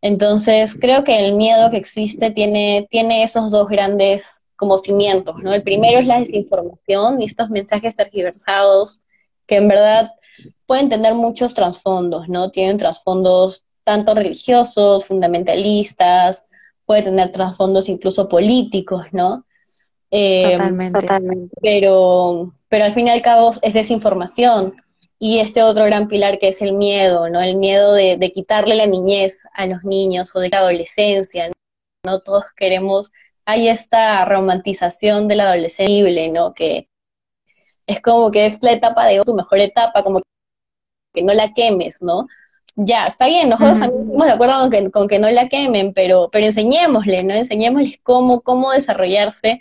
Entonces, 0.00 0.78
creo 0.80 1.02
que 1.02 1.18
el 1.26 1.34
miedo 1.34 1.68
que 1.72 1.78
existe 1.78 2.30
tiene, 2.30 2.86
tiene 2.90 3.24
esos 3.24 3.50
dos 3.50 3.66
grandes 3.66 4.42
como 4.54 4.78
cimientos, 4.78 5.42
¿no? 5.42 5.52
El 5.52 5.64
primero 5.64 5.98
es 5.98 6.06
la 6.06 6.20
desinformación 6.20 7.20
y 7.20 7.24
estos 7.24 7.50
mensajes 7.50 7.96
tergiversados 7.96 9.02
que 9.48 9.56
en 9.56 9.66
verdad 9.66 10.12
pueden 10.66 10.88
tener 10.88 11.14
muchos 11.14 11.54
trasfondos, 11.54 12.28
¿no? 12.28 12.50
Tienen 12.50 12.76
trasfondos 12.76 13.64
tanto 13.84 14.14
religiosos, 14.14 15.06
fundamentalistas, 15.06 16.46
puede 16.84 17.02
tener 17.02 17.32
trasfondos 17.32 17.88
incluso 17.88 18.28
políticos, 18.28 19.06
¿no? 19.12 19.44
Eh, 20.10 20.52
totalmente. 20.52 21.00
totalmente. 21.00 21.56
Pero, 21.60 22.54
pero 22.68 22.84
al 22.84 22.92
fin 22.92 23.06
y 23.06 23.10
al 23.10 23.22
cabo 23.22 23.52
es 23.62 23.74
desinformación. 23.74 24.74
Y 25.18 25.38
este 25.38 25.62
otro 25.62 25.84
gran 25.84 26.06
pilar 26.06 26.38
que 26.38 26.48
es 26.48 26.62
el 26.62 26.74
miedo, 26.74 27.28
¿no? 27.28 27.40
El 27.40 27.56
miedo 27.56 27.92
de, 27.92 28.16
de 28.16 28.30
quitarle 28.30 28.74
la 28.76 28.86
niñez 28.86 29.44
a 29.52 29.66
los 29.66 29.82
niños 29.84 30.34
o 30.34 30.40
de 30.40 30.48
la 30.50 30.58
adolescencia, 30.58 31.50
¿no? 32.04 32.20
Todos 32.20 32.44
queremos, 32.56 33.10
hay 33.44 33.68
esta 33.68 34.24
romantización 34.24 35.28
de 35.28 35.34
la 35.34 35.44
adolescencia, 35.44 36.28
¿no? 36.30 36.54
Que 36.54 36.88
es 37.88 38.00
como 38.02 38.30
que 38.30 38.46
es 38.46 38.62
la 38.62 38.72
etapa 38.72 39.06
de 39.06 39.20
tu 39.24 39.34
mejor 39.34 39.58
etapa, 39.58 40.02
como 40.04 40.20
que 41.14 41.22
no 41.22 41.32
la 41.32 41.52
quemes, 41.54 42.02
¿no? 42.02 42.26
Ya, 42.76 43.06
está 43.06 43.26
bien, 43.26 43.48
nosotros 43.48 43.80
también 43.80 44.02
estamos 44.02 44.26
de 44.26 44.32
acuerdo 44.32 44.60
con 44.60 44.70
que, 44.70 44.90
con 44.90 45.08
que 45.08 45.18
no 45.18 45.30
la 45.30 45.48
quemen, 45.48 45.92
pero, 45.94 46.28
pero 46.30 46.46
enseñémosle, 46.46 47.24
¿no? 47.24 47.34
Enseñémosles 47.34 47.98
cómo, 48.02 48.42
cómo 48.42 48.72
desarrollarse, 48.72 49.60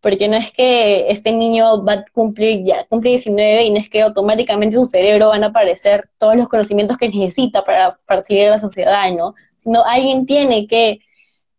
porque 0.00 0.28
no 0.28 0.36
es 0.36 0.52
que 0.52 1.10
este 1.10 1.32
niño 1.32 1.82
va 1.84 1.94
a 1.94 2.04
cumplir 2.12 2.64
ya, 2.64 2.86
cumple 2.86 3.10
19 3.10 3.64
y 3.64 3.70
no 3.70 3.78
es 3.78 3.88
que 3.88 4.02
automáticamente 4.02 4.76
en 4.76 4.84
su 4.84 4.90
cerebro 4.90 5.28
van 5.28 5.44
a 5.44 5.48
aparecer 5.48 6.10
todos 6.18 6.36
los 6.36 6.48
conocimientos 6.48 6.98
que 6.98 7.08
necesita 7.08 7.64
para, 7.64 7.96
para 8.06 8.22
seguir 8.22 8.48
a 8.48 8.50
la 8.50 8.58
sociedad, 8.58 9.10
¿no? 9.12 9.34
Sino 9.56 9.82
alguien 9.84 10.26
tiene 10.26 10.66
que 10.66 11.00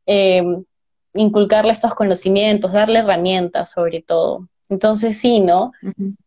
eh, 0.05 0.43
inculcarle 1.15 1.71
estos 1.71 1.95
conocimientos, 1.95 2.71
darle 2.71 2.99
herramientas 2.99 3.71
sobre 3.71 4.01
todo. 4.01 4.47
Entonces 4.69 5.19
sí, 5.19 5.39
¿no? 5.39 5.71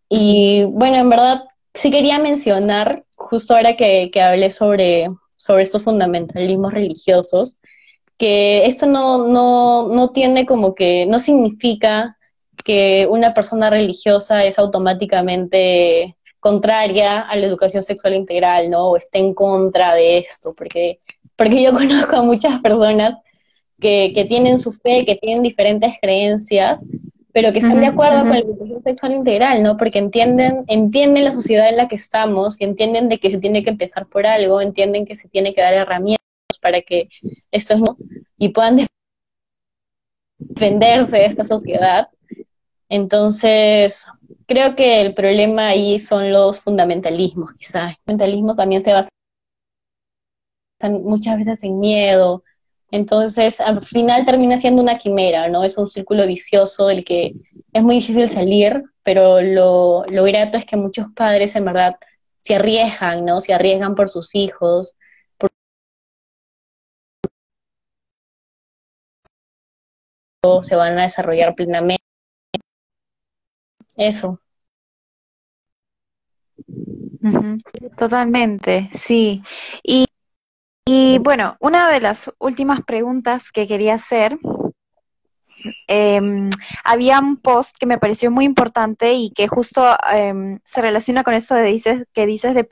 Y 0.08 0.64
bueno, 0.64 0.96
en 0.96 1.08
verdad 1.10 1.44
sí 1.74 1.90
quería 1.90 2.18
mencionar, 2.18 3.04
justo 3.16 3.54
ahora 3.54 3.76
que, 3.76 4.10
que 4.12 4.20
hablé 4.22 4.50
sobre, 4.50 5.08
sobre 5.36 5.62
estos 5.62 5.82
fundamentalismos 5.82 6.72
religiosos, 6.72 7.56
que 8.18 8.66
esto 8.66 8.86
no, 8.86 9.28
no, 9.28 9.88
no 9.88 10.10
tiene 10.10 10.46
como 10.46 10.74
que, 10.74 11.06
no 11.06 11.20
significa 11.20 12.16
que 12.64 13.06
una 13.08 13.34
persona 13.34 13.70
religiosa 13.70 14.44
es 14.44 14.58
automáticamente 14.58 16.16
contraria 16.40 17.20
a 17.20 17.36
la 17.36 17.46
educación 17.46 17.82
sexual 17.82 18.14
integral, 18.14 18.70
¿no? 18.70 18.90
O 18.90 18.96
esté 18.96 19.18
en 19.18 19.34
contra 19.34 19.94
de 19.94 20.18
esto, 20.18 20.54
porque, 20.56 20.98
porque 21.36 21.62
yo 21.62 21.72
conozco 21.74 22.16
a 22.16 22.22
muchas 22.22 22.60
personas 22.62 23.14
que, 23.80 24.12
que 24.14 24.24
tienen 24.24 24.58
su 24.58 24.72
fe, 24.72 25.04
que 25.04 25.16
tienen 25.16 25.42
diferentes 25.42 25.94
creencias, 26.00 26.86
pero 27.36 27.52
que 27.52 27.58
están 27.58 27.82
de 27.82 27.86
acuerdo 27.88 28.20
con 28.20 28.30
la 28.30 28.38
educación 28.38 28.82
sexual 28.82 29.12
integral, 29.12 29.62
¿no? 29.62 29.76
Porque 29.76 29.98
entienden, 29.98 30.64
entienden 30.68 31.24
la 31.24 31.30
sociedad 31.30 31.68
en 31.68 31.76
la 31.76 31.86
que 31.86 31.96
estamos, 31.96 32.58
y 32.58 32.64
entienden 32.64 33.10
de 33.10 33.18
que 33.18 33.30
se 33.30 33.38
tiene 33.38 33.62
que 33.62 33.68
empezar 33.68 34.06
por 34.06 34.24
algo, 34.26 34.62
entienden 34.62 35.04
que 35.04 35.16
se 35.16 35.28
tiene 35.28 35.52
que 35.52 35.60
dar 35.60 35.74
herramientas 35.74 36.16
para 36.62 36.80
que 36.80 37.10
estos 37.50 37.78
no 37.78 37.98
y 38.38 38.48
puedan 38.48 38.86
defenderse 40.38 41.18
de 41.18 41.26
esta 41.26 41.44
sociedad. 41.44 42.08
Entonces, 42.88 44.06
creo 44.46 44.74
que 44.74 45.02
el 45.02 45.12
problema 45.12 45.68
ahí 45.68 45.98
son 45.98 46.32
los 46.32 46.62
fundamentalismos, 46.62 47.52
quizás. 47.52 47.90
Los 47.90 47.98
fundamentalismos 48.06 48.56
también 48.56 48.80
se 48.80 48.94
basan 48.94 49.10
muchas 51.02 51.36
veces 51.36 51.62
en 51.64 51.78
miedo, 51.80 52.44
entonces, 52.90 53.60
al 53.60 53.82
final 53.82 54.24
termina 54.24 54.58
siendo 54.58 54.82
una 54.82 54.96
quimera, 54.96 55.48
¿no? 55.48 55.64
Es 55.64 55.76
un 55.78 55.86
círculo 55.86 56.26
vicioso 56.26 56.86
del 56.86 57.04
que 57.04 57.32
es 57.72 57.82
muy 57.82 57.96
difícil 57.96 58.30
salir, 58.30 58.82
pero 59.02 59.40
lo, 59.40 60.04
lo 60.10 60.24
grato 60.24 60.56
es 60.58 60.64
que 60.66 60.76
muchos 60.76 61.06
padres 61.14 61.56
en 61.56 61.64
verdad 61.64 61.96
se 62.38 62.54
arriesgan, 62.56 63.24
¿no? 63.24 63.40
Se 63.40 63.52
arriesgan 63.54 63.94
por 63.94 64.08
sus 64.08 64.34
hijos, 64.34 64.94
por 65.38 65.50
se 70.62 70.74
van 70.76 70.98
a 70.98 71.02
desarrollar 71.02 71.54
plenamente. 71.54 72.02
Eso. 73.96 74.40
Totalmente, 77.96 78.88
sí. 78.92 79.42
Y 79.82 80.05
y 80.86 81.18
bueno, 81.18 81.56
una 81.60 81.90
de 81.90 82.00
las 82.00 82.32
últimas 82.38 82.82
preguntas 82.82 83.50
que 83.52 83.66
quería 83.66 83.94
hacer, 83.94 84.38
em, 85.88 86.50
había 86.84 87.18
un 87.18 87.36
post 87.36 87.76
que 87.78 87.86
me 87.86 87.98
pareció 87.98 88.30
muy 88.30 88.44
importante 88.44 89.14
y 89.14 89.30
que 89.30 89.48
justo 89.48 89.82
em, 90.12 90.60
se 90.64 90.82
relaciona 90.82 91.24
con 91.24 91.34
esto 91.34 91.54
de 91.54 91.64
dices, 91.64 92.04
que 92.12 92.26
dices 92.26 92.54
de 92.54 92.68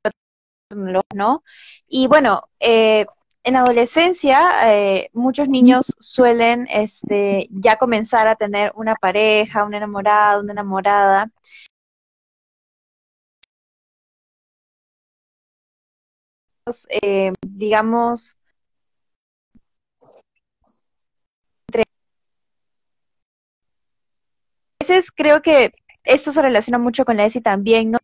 ¿no? 1.14 1.44
Y 1.88 2.06
bueno, 2.06 2.48
eh, 2.60 3.06
en 3.44 3.56
adolescencia 3.56 4.72
eh, 4.72 5.10
muchos 5.12 5.48
niños 5.48 5.94
suelen 6.00 6.66
este, 6.70 7.48
ya 7.50 7.76
comenzar 7.76 8.26
a 8.26 8.36
tener 8.36 8.72
una 8.74 8.94
pareja, 8.94 9.64
un 9.64 9.74
enamorado, 9.74 10.40
una 10.42 10.52
enamorada. 10.52 11.30
Eh, 16.88 17.32
digamos, 17.46 18.38
veces 24.80 25.10
creo 25.10 25.42
que 25.42 25.72
esto 26.04 26.32
se 26.32 26.42
relaciona 26.42 26.78
mucho 26.78 27.04
con 27.04 27.16
la 27.16 27.26
ESI 27.26 27.40
también, 27.40 27.90
¿no? 27.90 27.98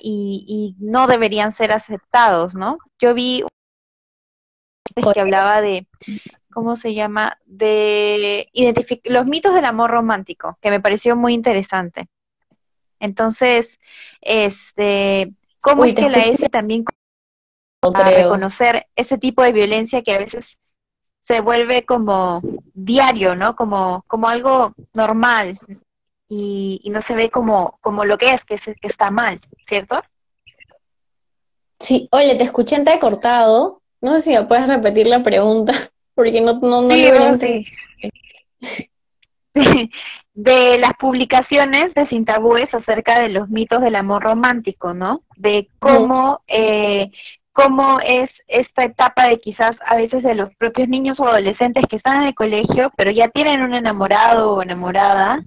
Y, 0.00 0.44
y 0.46 0.76
no 0.84 1.06
deberían 1.06 1.50
ser 1.50 1.72
aceptados, 1.72 2.54
¿no? 2.54 2.76
Yo 2.98 3.14
vi 3.14 3.44
que 5.14 5.20
hablaba 5.20 5.62
de, 5.62 5.86
¿cómo 6.52 6.76
se 6.76 6.92
llama? 6.92 7.38
De 7.46 8.48
los 9.04 9.26
mitos 9.26 9.54
del 9.54 9.64
amor 9.64 9.90
romántico, 9.90 10.58
que 10.60 10.70
me 10.70 10.80
pareció 10.80 11.16
muy 11.16 11.32
interesante. 11.32 12.08
Entonces, 13.02 13.80
este, 14.20 15.32
¿cómo 15.60 15.84
es 15.84 15.94
que 15.96 16.08
la 16.08 16.20
S 16.20 16.48
también 16.48 16.84
para 17.80 18.10
reconocer 18.10 18.86
ese 18.94 19.18
tipo 19.18 19.42
de 19.42 19.50
violencia 19.50 20.02
que 20.02 20.14
a 20.14 20.18
veces 20.18 20.60
se 21.18 21.40
vuelve 21.40 21.84
como 21.84 22.40
diario, 22.74 23.34
¿no? 23.34 23.56
Como, 23.56 24.04
como 24.06 24.28
algo 24.28 24.72
normal. 24.92 25.58
y, 26.28 26.80
no 26.90 27.02
se 27.02 27.14
ve 27.14 27.28
como, 27.28 27.76
como 27.80 28.04
lo 28.04 28.16
que 28.16 28.26
es, 28.34 28.40
que, 28.44 28.54
es, 28.54 28.62
que 28.80 28.88
está 28.88 29.10
mal, 29.10 29.40
¿cierto? 29.68 30.00
Sí, 31.80 32.08
oye, 32.12 32.36
te 32.36 32.44
escuché 32.44 32.84
cortado. 33.00 33.82
No 34.00 34.14
sé 34.14 34.22
si 34.22 34.30
me 34.30 34.44
puedes 34.44 34.68
repetir 34.68 35.08
la 35.08 35.24
pregunta, 35.24 35.72
porque 36.14 36.40
no, 36.40 36.52
no, 36.60 36.82
no 36.82 36.94
sí, 37.40 37.66
De 40.34 40.78
las 40.78 40.94
publicaciones 40.98 41.92
de 41.94 42.08
Sin 42.08 42.24
Tabúes 42.24 42.72
acerca 42.72 43.20
de 43.20 43.28
los 43.28 43.50
mitos 43.50 43.82
del 43.82 43.96
amor 43.96 44.22
romántico, 44.22 44.94
¿no? 44.94 45.20
De 45.36 45.68
cómo, 45.78 46.40
eh, 46.48 47.10
cómo 47.52 48.00
es 48.00 48.30
esta 48.48 48.84
etapa 48.84 49.28
de 49.28 49.40
quizás 49.40 49.76
a 49.86 49.96
veces 49.96 50.22
de 50.22 50.34
los 50.34 50.54
propios 50.56 50.88
niños 50.88 51.20
o 51.20 51.26
adolescentes 51.26 51.84
que 51.88 51.96
están 51.96 52.22
en 52.22 52.28
el 52.28 52.34
colegio, 52.34 52.90
pero 52.96 53.10
ya 53.10 53.28
tienen 53.28 53.62
un 53.62 53.74
enamorado 53.74 54.54
o 54.54 54.62
enamorada, 54.62 55.42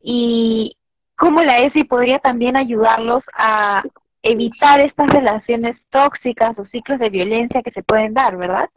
y 0.00 0.76
cómo 1.16 1.42
la 1.42 1.58
ESI 1.58 1.84
podría 1.84 2.20
también 2.20 2.56
ayudarlos 2.56 3.24
a 3.34 3.82
evitar 4.22 4.80
estas 4.80 5.08
relaciones 5.08 5.76
tóxicas 5.90 6.58
o 6.58 6.64
ciclos 6.66 6.98
de 6.98 7.10
violencia 7.10 7.62
que 7.62 7.72
se 7.72 7.82
pueden 7.82 8.14
dar, 8.14 8.36
¿verdad? 8.36 8.68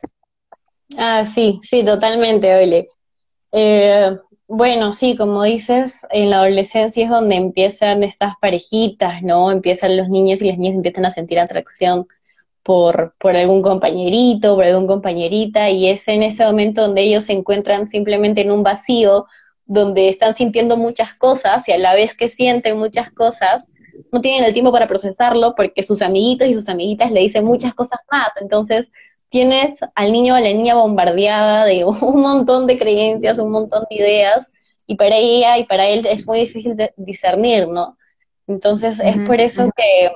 Ah, 0.98 1.26
sí, 1.26 1.60
sí, 1.64 1.84
totalmente, 1.84 2.64
Ole. 2.64 2.90
Eh, 3.54 4.18
bueno, 4.54 4.92
sí, 4.92 5.16
como 5.16 5.44
dices, 5.44 6.06
en 6.10 6.30
la 6.30 6.40
adolescencia 6.40 7.06
es 7.06 7.10
donde 7.10 7.36
empiezan 7.36 8.04
estas 8.04 8.34
parejitas, 8.42 9.24
¿no? 9.24 9.50
Empiezan 9.50 9.96
los 9.96 10.10
niños 10.10 10.42
y 10.42 10.50
las 10.50 10.58
niñas 10.58 10.76
empiezan 10.76 11.06
a 11.06 11.12
sentir 11.12 11.40
atracción 11.40 12.06
por, 12.62 13.16
por 13.18 13.34
algún 13.38 13.62
compañerito, 13.62 14.56
por 14.56 14.66
algún 14.66 14.88
compañerita, 14.88 15.70
y 15.70 15.88
es 15.88 16.06
en 16.10 16.22
ese 16.24 16.44
momento 16.46 16.82
donde 16.82 17.02
ellos 17.02 17.24
se 17.24 17.32
encuentran 17.32 17.88
simplemente 17.88 18.42
en 18.42 18.52
un 18.52 18.62
vacío, 18.62 19.26
donde 19.66 20.10
están 20.10 20.36
sintiendo 20.36 20.76
muchas 20.76 21.14
cosas 21.14 21.66
y 21.70 21.72
a 21.72 21.78
la 21.78 21.96
vez 21.96 22.14
que 22.14 22.28
sienten 22.28 22.78
muchas 22.78 23.10
cosas, 23.12 23.70
no 24.12 24.20
tienen 24.20 24.44
el 24.44 24.52
tiempo 24.52 24.74
para 24.74 24.86
procesarlo 24.86 25.56
porque 25.56 25.82
sus 25.82 26.02
amiguitos 26.02 26.50
y 26.50 26.54
sus 26.54 26.68
amiguitas 26.68 27.10
le 27.12 27.22
dicen 27.22 27.46
muchas 27.46 27.74
cosas 27.74 28.00
más. 28.12 28.28
Entonces, 28.42 28.92
tienes 29.32 29.80
al 29.96 30.12
niño 30.12 30.34
o 30.34 30.38
a 30.38 30.42
la 30.42 30.50
niña 30.50 30.76
bombardeada 30.76 31.66
de 31.66 31.86
un 31.86 32.22
montón 32.22 32.68
de 32.68 32.78
creencias, 32.78 33.40
un 33.40 33.52
montón 33.52 33.86
de 33.90 33.96
ideas, 33.96 34.54
y 34.86 34.96
para 34.96 35.16
ella 35.16 35.58
y 35.58 35.64
para 35.64 35.88
él 35.88 36.06
es 36.06 36.28
muy 36.28 36.42
difícil 36.42 36.76
de 36.76 36.94
discernir, 36.98 37.68
¿no? 37.68 37.98
Entonces, 38.48 39.00
es 39.00 39.18
por 39.20 39.40
eso 39.40 39.70
que 39.76 40.12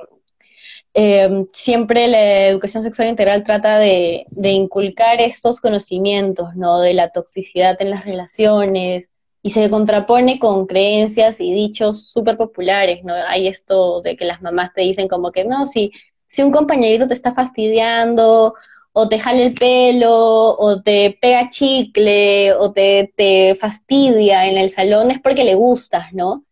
em, 0.92 1.46
siempre 1.52 2.08
la 2.08 2.48
educación 2.48 2.82
sexual 2.82 3.08
integral 3.08 3.42
trata 3.42 3.78
de, 3.78 4.26
de, 4.30 4.50
inculcar 4.50 5.20
estos 5.20 5.60
conocimientos, 5.60 6.54
¿no? 6.54 6.80
De 6.80 6.92
la 6.92 7.08
toxicidad 7.08 7.80
en 7.80 7.90
las 7.90 8.04
relaciones, 8.04 9.10
y 9.40 9.50
se 9.50 9.70
contrapone 9.70 10.38
con 10.38 10.66
creencias 10.66 11.40
y 11.40 11.52
dichos 11.54 12.08
súper 12.08 12.36
populares, 12.36 13.02
¿no? 13.04 13.14
Hay 13.14 13.46
esto 13.46 14.02
de 14.02 14.16
que 14.16 14.26
las 14.26 14.42
mamás 14.42 14.72
te 14.74 14.82
dicen 14.82 15.08
como 15.08 15.32
que, 15.32 15.44
no, 15.44 15.64
si, 15.64 15.92
si 16.26 16.42
un 16.42 16.50
compañerito 16.50 17.06
te 17.06 17.14
está 17.14 17.32
fastidiando, 17.32 18.54
o 18.98 19.08
te 19.08 19.18
jale 19.18 19.46
el 19.46 19.54
pelo, 19.54 20.56
o 20.56 20.80
te 20.80 21.18
pega 21.20 21.48
chicle, 21.50 22.54
o 22.54 22.72
te, 22.72 23.12
te 23.16 23.54
fastidia 23.54 24.46
en 24.46 24.56
el 24.56 24.70
salón, 24.70 25.10
es 25.10 25.20
porque 25.20 25.44
le 25.44 25.54
gustas, 25.54 26.12
¿no? 26.12 26.44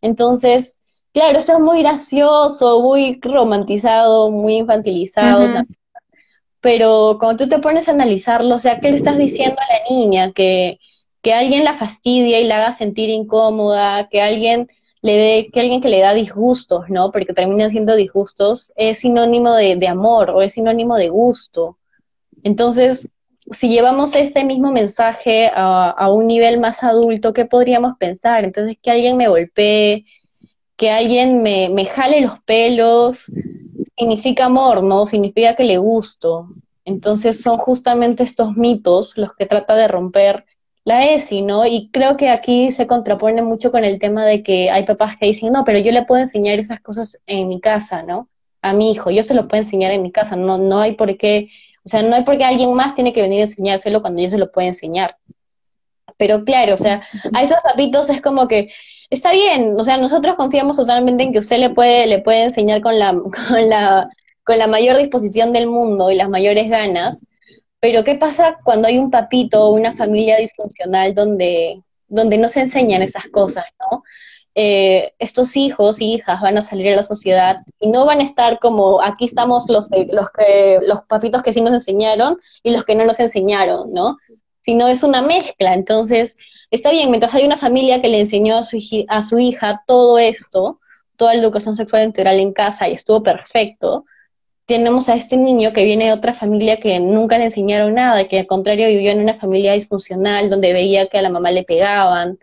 Entonces, 0.00 0.80
claro, 1.12 1.38
esto 1.38 1.54
es 1.54 1.60
muy 1.60 1.80
gracioso, 1.80 2.80
muy 2.82 3.18
romantizado, 3.22 4.30
muy 4.30 4.58
infantilizado, 4.58 5.64
pero 6.60 7.16
cuando 7.18 7.44
tú 7.44 7.48
te 7.48 7.58
pones 7.58 7.88
a 7.88 7.92
analizarlo, 7.92 8.54
o 8.54 8.58
sea, 8.58 8.78
¿qué 8.80 8.90
le 8.90 8.96
estás 8.96 9.18
diciendo 9.18 9.56
a 9.60 9.72
la 9.72 9.80
niña? 9.90 10.32
Que 10.32 10.78
que 11.22 11.32
alguien 11.32 11.64
la 11.64 11.74
fastidia 11.74 12.40
y 12.40 12.44
la 12.44 12.58
haga 12.58 12.72
sentir 12.72 13.10
incómoda, 13.10 14.08
que 14.08 14.20
alguien 14.22 14.68
le 15.02 15.16
dé, 15.16 15.50
que 15.52 15.60
alguien 15.60 15.80
que 15.80 15.88
le 15.88 16.00
da 16.00 16.14
disgustos, 16.14 16.88
¿no? 16.88 17.10
Porque 17.10 17.32
terminan 17.32 17.70
siendo 17.70 17.96
disgustos, 17.96 18.72
es 18.76 19.00
sinónimo 19.00 19.52
de, 19.52 19.86
amor 19.88 20.30
o 20.30 20.42
es 20.42 20.54
sinónimo 20.54 20.96
de 20.96 21.08
gusto. 21.08 21.77
Entonces, 22.48 23.10
si 23.50 23.68
llevamos 23.68 24.14
este 24.14 24.42
mismo 24.42 24.72
mensaje 24.72 25.50
a, 25.54 26.10
un 26.10 26.26
nivel 26.26 26.58
más 26.58 26.82
adulto, 26.82 27.34
¿qué 27.34 27.44
podríamos 27.44 27.98
pensar? 27.98 28.42
Entonces, 28.44 28.78
que 28.80 28.90
alguien 28.90 29.18
me 29.18 29.28
golpee, 29.28 30.06
que 30.74 30.90
alguien 30.90 31.42
me, 31.42 31.84
jale 31.84 32.22
los 32.22 32.40
pelos, 32.44 33.30
significa 33.98 34.46
amor, 34.46 34.82
¿no? 34.82 35.04
Significa 35.04 35.54
que 35.54 35.64
le 35.64 35.76
gusto. 35.76 36.48
Entonces, 36.86 37.42
son 37.42 37.58
justamente 37.58 38.22
estos 38.22 38.56
mitos 38.56 39.18
los 39.18 39.34
que 39.34 39.44
trata 39.44 39.74
de 39.76 39.88
romper 39.88 40.46
la 40.84 41.04
ESI, 41.04 41.42
¿no? 41.42 41.66
Y 41.66 41.90
creo 41.92 42.16
que 42.16 42.30
aquí 42.30 42.70
se 42.70 42.86
contrapone 42.86 43.42
mucho 43.42 43.70
con 43.70 43.84
el 43.84 43.98
tema 43.98 44.24
de 44.24 44.42
que 44.42 44.70
hay 44.70 44.86
papás 44.86 45.18
que 45.18 45.26
dicen, 45.26 45.52
no, 45.52 45.64
pero 45.64 45.78
yo 45.80 45.92
le 45.92 46.06
puedo 46.06 46.22
enseñar 46.22 46.58
esas 46.58 46.80
cosas 46.80 47.18
en 47.26 47.48
mi 47.48 47.60
casa, 47.60 48.02
¿no? 48.02 48.30
A 48.62 48.72
mi 48.72 48.90
hijo, 48.92 49.10
yo 49.10 49.22
se 49.22 49.34
lo 49.34 49.46
puedo 49.46 49.62
enseñar 49.62 49.92
en 49.92 50.00
mi 50.00 50.10
casa, 50.10 50.34
no, 50.34 50.56
no 50.56 50.80
hay 50.80 50.94
por 50.94 51.14
qué, 51.18 51.48
o 51.88 51.90
sea, 51.90 52.02
no 52.02 52.14
hay 52.14 52.22
por 52.22 52.36
qué 52.36 52.44
alguien 52.44 52.74
más 52.74 52.94
tiene 52.94 53.14
que 53.14 53.22
venir 53.22 53.40
a 53.40 53.44
enseñárselo 53.44 54.02
cuando 54.02 54.20
yo 54.20 54.28
se 54.28 54.36
lo 54.36 54.52
puedo 54.52 54.68
enseñar. 54.68 55.16
Pero 56.18 56.44
claro, 56.44 56.74
o 56.74 56.76
sea, 56.76 57.00
a 57.32 57.42
esos 57.42 57.56
papitos 57.62 58.10
es 58.10 58.20
como 58.20 58.46
que, 58.46 58.70
está 59.08 59.32
bien, 59.32 59.74
o 59.74 59.82
sea, 59.82 59.96
nosotros 59.96 60.36
confiamos 60.36 60.76
totalmente 60.76 61.22
en 61.22 61.32
que 61.32 61.38
usted 61.38 61.56
le 61.56 61.70
puede, 61.70 62.06
le 62.06 62.18
puede 62.18 62.42
enseñar 62.42 62.82
con 62.82 62.98
la, 62.98 63.12
con 63.48 63.70
la, 63.70 64.10
con 64.44 64.58
la 64.58 64.66
mayor 64.66 64.98
disposición 64.98 65.50
del 65.54 65.66
mundo 65.66 66.10
y 66.10 66.16
las 66.16 66.28
mayores 66.28 66.68
ganas, 66.68 67.24
pero 67.80 68.04
¿qué 68.04 68.16
pasa 68.16 68.58
cuando 68.64 68.88
hay 68.88 68.98
un 68.98 69.10
papito 69.10 69.64
o 69.64 69.72
una 69.72 69.94
familia 69.94 70.36
disfuncional 70.36 71.14
donde, 71.14 71.82
donde 72.06 72.36
no 72.36 72.48
se 72.48 72.60
enseñan 72.60 73.00
esas 73.00 73.28
cosas, 73.28 73.64
¿no? 73.80 74.02
Eh, 74.60 75.12
estos 75.20 75.56
hijos 75.56 76.00
y 76.00 76.14
hijas 76.14 76.40
van 76.40 76.58
a 76.58 76.62
salir 76.62 76.92
a 76.92 76.96
la 76.96 77.04
sociedad 77.04 77.58
y 77.78 77.86
no 77.90 78.04
van 78.06 78.18
a 78.18 78.24
estar 78.24 78.58
como 78.58 79.00
aquí 79.00 79.24
estamos 79.24 79.68
los, 79.68 79.88
los, 79.88 80.30
que, 80.30 80.80
los 80.84 81.02
papitos 81.02 81.44
que 81.44 81.52
sí 81.52 81.60
nos 81.60 81.74
enseñaron 81.74 82.38
y 82.64 82.72
los 82.72 82.84
que 82.84 82.96
no 82.96 83.04
nos 83.04 83.20
enseñaron, 83.20 83.92
¿no? 83.92 84.16
Sino 84.60 84.88
es 84.88 85.04
una 85.04 85.22
mezcla. 85.22 85.74
Entonces, 85.74 86.36
está 86.72 86.90
bien, 86.90 87.08
mientras 87.10 87.32
hay 87.36 87.44
una 87.44 87.56
familia 87.56 88.00
que 88.00 88.08
le 88.08 88.18
enseñó 88.18 88.58
a 88.58 88.64
su, 88.64 88.78
a 89.06 89.22
su 89.22 89.38
hija 89.38 89.84
todo 89.86 90.18
esto, 90.18 90.80
toda 91.16 91.34
la 91.34 91.40
educación 91.40 91.76
sexual 91.76 92.02
integral 92.02 92.40
en 92.40 92.52
casa 92.52 92.88
y 92.88 92.94
estuvo 92.94 93.22
perfecto, 93.22 94.06
tenemos 94.66 95.08
a 95.08 95.14
este 95.14 95.36
niño 95.36 95.72
que 95.72 95.84
viene 95.84 96.06
de 96.06 96.12
otra 96.14 96.34
familia 96.34 96.80
que 96.80 96.98
nunca 96.98 97.38
le 97.38 97.44
enseñaron 97.44 97.94
nada, 97.94 98.26
que 98.26 98.40
al 98.40 98.48
contrario 98.48 98.88
vivió 98.88 99.12
en 99.12 99.20
una 99.20 99.34
familia 99.34 99.74
disfuncional 99.74 100.50
donde 100.50 100.72
veía 100.72 101.06
que 101.06 101.18
a 101.18 101.22
la 101.22 101.30
mamá 101.30 101.52
le 101.52 101.62
pegaban. 101.62 102.40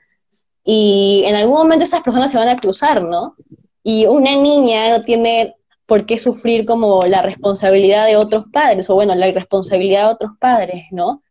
Y 0.65 1.21
en 1.25 1.35
algún 1.35 1.55
momento 1.55 1.83
estas 1.83 2.01
personas 2.01 2.31
se 2.31 2.37
van 2.37 2.49
a 2.49 2.57
cruzar, 2.57 3.03
¿no? 3.03 3.35
Y 3.83 4.07
una 4.07 4.35
niña 4.35 4.89
no 4.89 5.01
tiene 5.01 5.55
por 5.85 6.07
qué 6.07 6.17
sufrir 6.17 6.65
como 6.65 7.05
la 7.05 7.21
responsabilidad 7.21 8.07
de 8.07 8.17
otros 8.17 8.45
padres, 8.51 8.89
o 8.89 8.95
bueno, 8.95 9.13
la 9.13 9.27
irresponsabilidad 9.27 10.07
de 10.07 10.13
otros 10.13 10.31
padres, 10.39 10.85
¿no? 10.89 11.21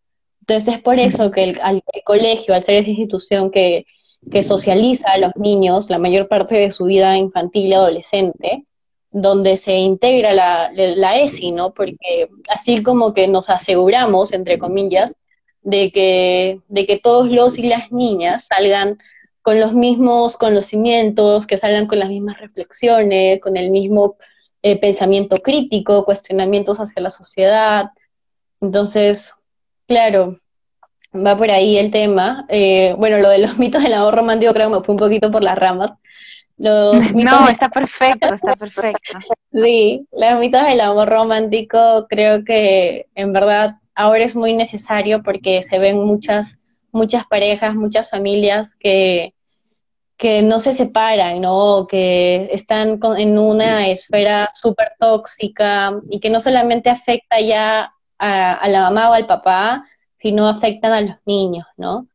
Entonces 0.41 0.75
es 0.75 0.81
por 0.81 1.01
eso 1.01 1.33
que 1.33 1.43
el, 1.43 1.59
colegio, 2.05 2.55
al 2.55 2.63
ser 2.63 2.77
esa 2.77 2.91
institución 2.91 3.51
que, 3.51 3.87
que 4.31 4.45
socializa 4.45 5.11
a 5.11 5.19
los 5.19 5.33
niños 5.35 5.91
la 5.91 5.99
mayor 5.99 6.29
parte 6.29 6.55
de 6.55 6.71
su 6.71 6.85
vida 6.85 7.17
infantil 7.17 7.67
y 7.67 7.75
adolescente, 7.75 8.65
donde 9.11 9.57
se 9.57 9.77
integra 9.77 10.33
la, 10.33 10.71
la 10.73 11.19
ESI, 11.19 11.51
¿no? 11.51 11.75
Porque 11.75 12.29
así 12.49 12.83
como 12.85 13.15
que 13.15 13.27
nos 13.27 13.51
aseguramos, 13.51 14.33
entre 14.33 14.59
comillas, 14.59 15.17
de 15.63 15.91
que, 15.91 16.61
de 16.69 16.87
que 16.87 16.99
todos 16.99 17.33
los 17.33 17.59
y 17.59 17.65
las 17.65 17.91
niñas 17.91 18.47
salgan 18.47 18.99
con 19.45 19.61
los 19.61 19.75
mismos 19.75 20.37
conocimientos, 20.37 21.47
que 21.47 21.59
salgan 21.59 21.87
con 21.87 22.01
las 22.01 22.09
mismas 22.09 22.41
reflexiones, 22.41 23.41
con 23.41 23.57
el 23.57 23.71
mismo 23.71 24.17
eh, 24.63 24.81
pensamiento 24.81 25.37
crítico, 25.37 26.05
cuestionamientos 26.05 26.81
hacia 26.81 27.03
la 27.03 27.11
sociedad. 27.11 27.91
Entonces, 28.61 29.35
claro, 29.87 30.37
va 31.15 31.37
por 31.37 31.51
ahí 31.51 31.77
el 31.77 31.91
tema. 31.91 32.47
Eh, 32.49 32.97
bueno, 32.99 33.19
lo 33.19 33.29
de 33.29 33.39
los 33.39 33.59
mitos 33.59 33.83
del 33.83 33.93
amor 33.93 34.17
romántico 34.17 34.53
creo 34.55 34.71
que 34.71 34.77
me 34.77 34.83
fue 34.83 34.95
un 34.95 34.99
poquito 34.99 35.31
por 35.31 35.45
las 35.45 35.59
ramas, 35.59 35.93
no, 36.57 37.49
está 37.49 37.69
perfecto, 37.69 38.33
está 38.33 38.55
perfecto. 38.57 39.19
sí, 39.53 40.07
los 40.13 40.41
mitos 40.41 40.63
del 40.63 40.81
amor 40.81 41.09
romántico 41.09 42.07
creo 42.09 42.45
que 42.45 43.07
en 43.15 43.33
verdad 43.33 43.77
ahora 43.95 44.25
es 44.25 44.37
muy 44.37 44.55
necesario 44.55 45.23
porque 45.23 45.63
se 45.63 45.79
ven 45.79 45.99
muchas, 45.99 46.59
muchas 46.95 47.27
parejas, 47.27 47.75
muchas 47.75 48.09
familias 48.09 48.77
que, 48.77 49.35
que 50.17 50.43
no 50.43 50.61
se 50.61 50.73
separan, 50.73 51.41
¿no? 51.41 51.87
Que 51.87 52.49
están 52.53 53.01
en 53.19 53.39
una 53.39 53.89
esfera 53.89 54.49
súper 54.55 54.93
tóxica 54.99 56.01
y 56.09 56.21
que 56.21 56.31
no 56.31 56.41
solamente 56.41 56.89
afecta 56.89 57.41
ya 57.41 57.93
a, 58.19 58.55
a, 58.55 58.69
la 58.69 58.83
mamá 58.83 59.11
o 59.11 59.13
al 59.13 59.27
papá, 59.27 59.85
sino 60.17 60.49
afectan 60.49 60.93
a 60.93 61.01
los 61.01 61.17
niños, 61.27 61.67
¿no? 61.77 62.07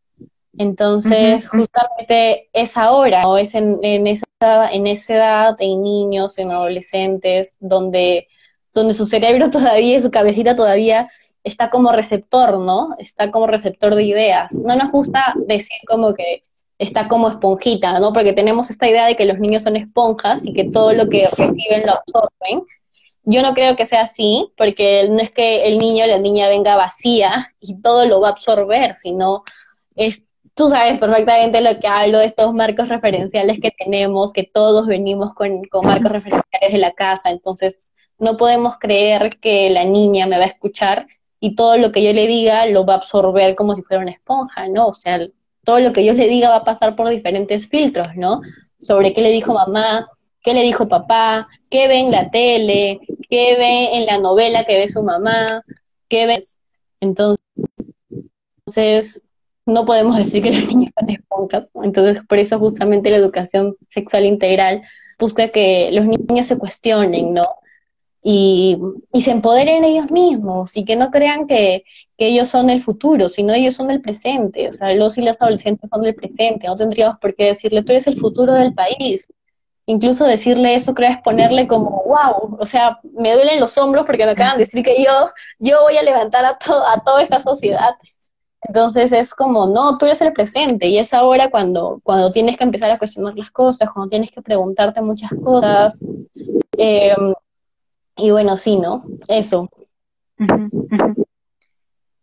Entonces, 0.57 1.47
justamente 1.47 2.49
es 2.51 2.75
ahora, 2.75 3.29
o 3.29 3.37
es 3.37 3.55
en, 3.55 3.79
esa, 4.07 4.25
en 4.71 4.87
esa 4.87 5.15
edad, 5.15 5.55
en 5.59 5.81
niños, 5.81 6.37
en 6.37 6.51
adolescentes, 6.51 7.55
donde, 7.61 8.27
donde 8.73 8.93
su 8.93 9.05
cerebro 9.05 9.49
todavía, 9.51 10.01
su 10.01 10.11
cabecita 10.11 10.55
todavía 10.55 11.07
está 11.43 11.69
como 11.69 11.91
receptor, 11.91 12.59
¿no? 12.59 12.95
Está 12.99 13.31
como 13.31 13.47
receptor 13.47 13.95
de 13.95 14.03
ideas. 14.03 14.53
No 14.55 14.75
nos 14.75 14.91
gusta 14.91 15.33
decir 15.47 15.77
como 15.87 16.13
que, 16.13 16.43
está 16.79 17.09
como 17.09 17.27
esponjita, 17.27 17.99
¿no? 17.99 18.13
Porque 18.13 18.33
tenemos 18.33 18.69
esta 18.69 18.89
idea 18.89 19.05
de 19.05 19.15
que 19.15 19.25
los 19.25 19.37
niños 19.37 19.63
son 19.63 19.75
esponjas 19.75 20.45
y 20.45 20.53
que 20.53 20.63
todo 20.63 20.93
lo 20.93 21.09
que 21.09 21.27
reciben 21.37 21.85
lo 21.85 21.91
absorben. 21.91 22.63
Yo 23.23 23.41
no 23.43 23.53
creo 23.53 23.75
que 23.75 23.85
sea 23.85 24.03
así, 24.03 24.49
porque 24.57 25.07
no 25.09 25.19
es 25.19 25.29
que 25.29 25.67
el 25.67 25.77
niño 25.77 26.05
o 26.05 26.07
la 26.07 26.17
niña 26.17 26.47
venga 26.47 26.77
vacía 26.77 27.53
y 27.59 27.81
todo 27.81 28.05
lo 28.05 28.21
va 28.21 28.29
a 28.29 28.31
absorber, 28.31 28.95
sino 28.95 29.43
es, 29.95 30.33
tú 30.55 30.69
sabes 30.69 30.97
perfectamente 30.99 31.61
lo 31.61 31.77
que 31.79 31.87
hablo 31.87 32.19
de 32.19 32.25
estos 32.25 32.53
marcos 32.53 32.87
referenciales 32.87 33.59
que 33.59 33.71
tenemos, 33.71 34.31
que 34.31 34.43
todos 34.43 34.87
venimos 34.87 35.33
con, 35.33 35.65
con 35.65 35.85
marcos 35.85 36.11
referenciales 36.13 36.71
de 36.71 36.77
la 36.77 36.93
casa, 36.93 37.29
entonces 37.29 37.91
no 38.17 38.37
podemos 38.37 38.77
creer 38.79 39.29
que 39.41 39.69
la 39.69 39.83
niña 39.83 40.27
me 40.27 40.37
va 40.37 40.45
a 40.45 40.47
escuchar 40.47 41.07
y 41.39 41.55
todo 41.55 41.77
lo 41.77 41.91
que 41.91 42.03
yo 42.03 42.13
le 42.13 42.27
diga 42.27 42.65
lo 42.65 42.85
va 42.85 42.93
a 42.93 42.97
absorber 42.97 43.55
como 43.55 43.75
si 43.75 43.81
fuera 43.81 44.03
una 44.03 44.11
esponja, 44.11 44.67
¿no? 44.67 44.87
O 44.87 44.93
sea, 44.93 45.19
todo 45.63 45.79
lo 45.79 45.93
que 45.93 46.03
yo 46.03 46.13
le 46.13 46.27
diga 46.27 46.49
va 46.49 46.57
a 46.57 46.63
pasar 46.63 46.95
por 46.95 47.09
diferentes 47.09 47.67
filtros, 47.67 48.07
¿no? 48.15 48.41
Sobre 48.79 49.13
qué 49.13 49.21
le 49.21 49.31
dijo 49.31 49.53
mamá, 49.53 50.07
qué 50.41 50.53
le 50.53 50.63
dijo 50.63 50.87
papá, 50.87 51.47
qué 51.69 51.87
ve 51.87 51.99
en 51.99 52.11
la 52.11 52.29
tele, 52.31 52.99
qué 53.29 53.55
ve 53.57 53.95
en 53.95 54.05
la 54.05 54.17
novela 54.17 54.65
que 54.65 54.77
ve 54.77 54.87
su 54.87 55.03
mamá, 55.03 55.63
qué 56.07 56.25
ves. 56.25 56.59
Entonces, 56.99 57.39
no 59.65 59.85
podemos 59.85 60.17
decir 60.17 60.43
que 60.43 60.51
los 60.51 60.67
niños 60.67 60.91
son 60.99 61.09
esponjas. 61.09 61.67
Entonces, 61.83 62.23
por 62.27 62.39
eso 62.39 62.59
justamente 62.59 63.09
la 63.09 63.17
educación 63.17 63.75
sexual 63.89 64.25
integral 64.25 64.81
busca 65.19 65.49
que 65.49 65.89
los 65.91 66.05
niños 66.05 66.47
se 66.47 66.57
cuestionen, 66.57 67.33
¿no? 67.33 67.43
Y, 68.31 68.77
se 69.21 69.31
empoderen 69.31 69.83
ellos 69.83 70.11
mismos 70.11 70.77
y 70.77 70.85
que 70.85 70.95
no 70.95 71.09
crean 71.09 71.47
que, 71.47 71.83
ellos 72.17 72.49
son 72.49 72.69
el 72.69 72.81
futuro, 72.81 73.29
sino 73.29 73.53
ellos 73.53 73.75
son 73.75 73.89
el 73.91 74.01
presente. 74.01 74.67
O 74.67 74.73
sea, 74.73 74.93
los 74.93 75.17
y 75.17 75.21
las 75.21 75.41
adolescentes 75.41 75.89
son 75.89 76.05
el 76.05 76.13
presente. 76.13 76.67
No 76.67 76.75
tendríamos 76.75 77.17
por 77.19 77.33
qué 77.33 77.45
decirle, 77.45 77.81
tú 77.81 77.93
eres 77.93 78.07
el 78.07 78.19
futuro 78.19 78.53
del 78.53 78.73
país. 78.73 79.25
Incluso 79.85 80.25
decirle 80.25 80.75
eso 80.75 80.93
creo 80.93 81.11
es 81.11 81.17
ponerle 81.21 81.65
como, 81.65 82.03
wow, 82.05 82.57
o 82.59 82.65
sea, 82.65 82.99
me 83.13 83.33
duelen 83.33 83.61
los 83.61 83.77
hombros 83.77 84.05
porque 84.05 84.25
me 84.25 84.31
acaban 84.31 84.57
de 84.57 84.65
decir 84.65 84.83
que 84.83 85.01
yo, 85.01 85.31
yo 85.59 85.81
voy 85.83 85.95
a 85.95 86.03
levantar 86.03 86.43
a, 86.43 86.59
a 86.93 87.03
toda 87.05 87.23
esta 87.23 87.41
sociedad. 87.41 87.95
Entonces 88.63 89.13
es 89.13 89.33
como, 89.33 89.67
no, 89.67 89.97
tú 89.97 90.05
eres 90.05 90.19
el 90.21 90.33
presente 90.33 90.87
y 90.87 90.97
es 90.97 91.13
ahora 91.13 91.49
cuando, 91.49 92.01
cuando 92.03 92.31
tienes 92.31 92.57
que 92.57 92.65
empezar 92.65 92.91
a 92.91 92.97
cuestionar 92.97 93.33
las 93.37 93.49
cosas, 93.49 93.89
cuando 93.91 94.09
tienes 94.09 94.29
que 94.29 94.41
preguntarte 94.41 95.01
muchas 95.01 95.31
cosas. 95.41 95.97
Eh, 96.77 97.15
y 98.19 98.31
bueno, 98.31 98.57
sí, 98.57 98.77
¿no? 98.77 99.03
Eso. 99.27 99.69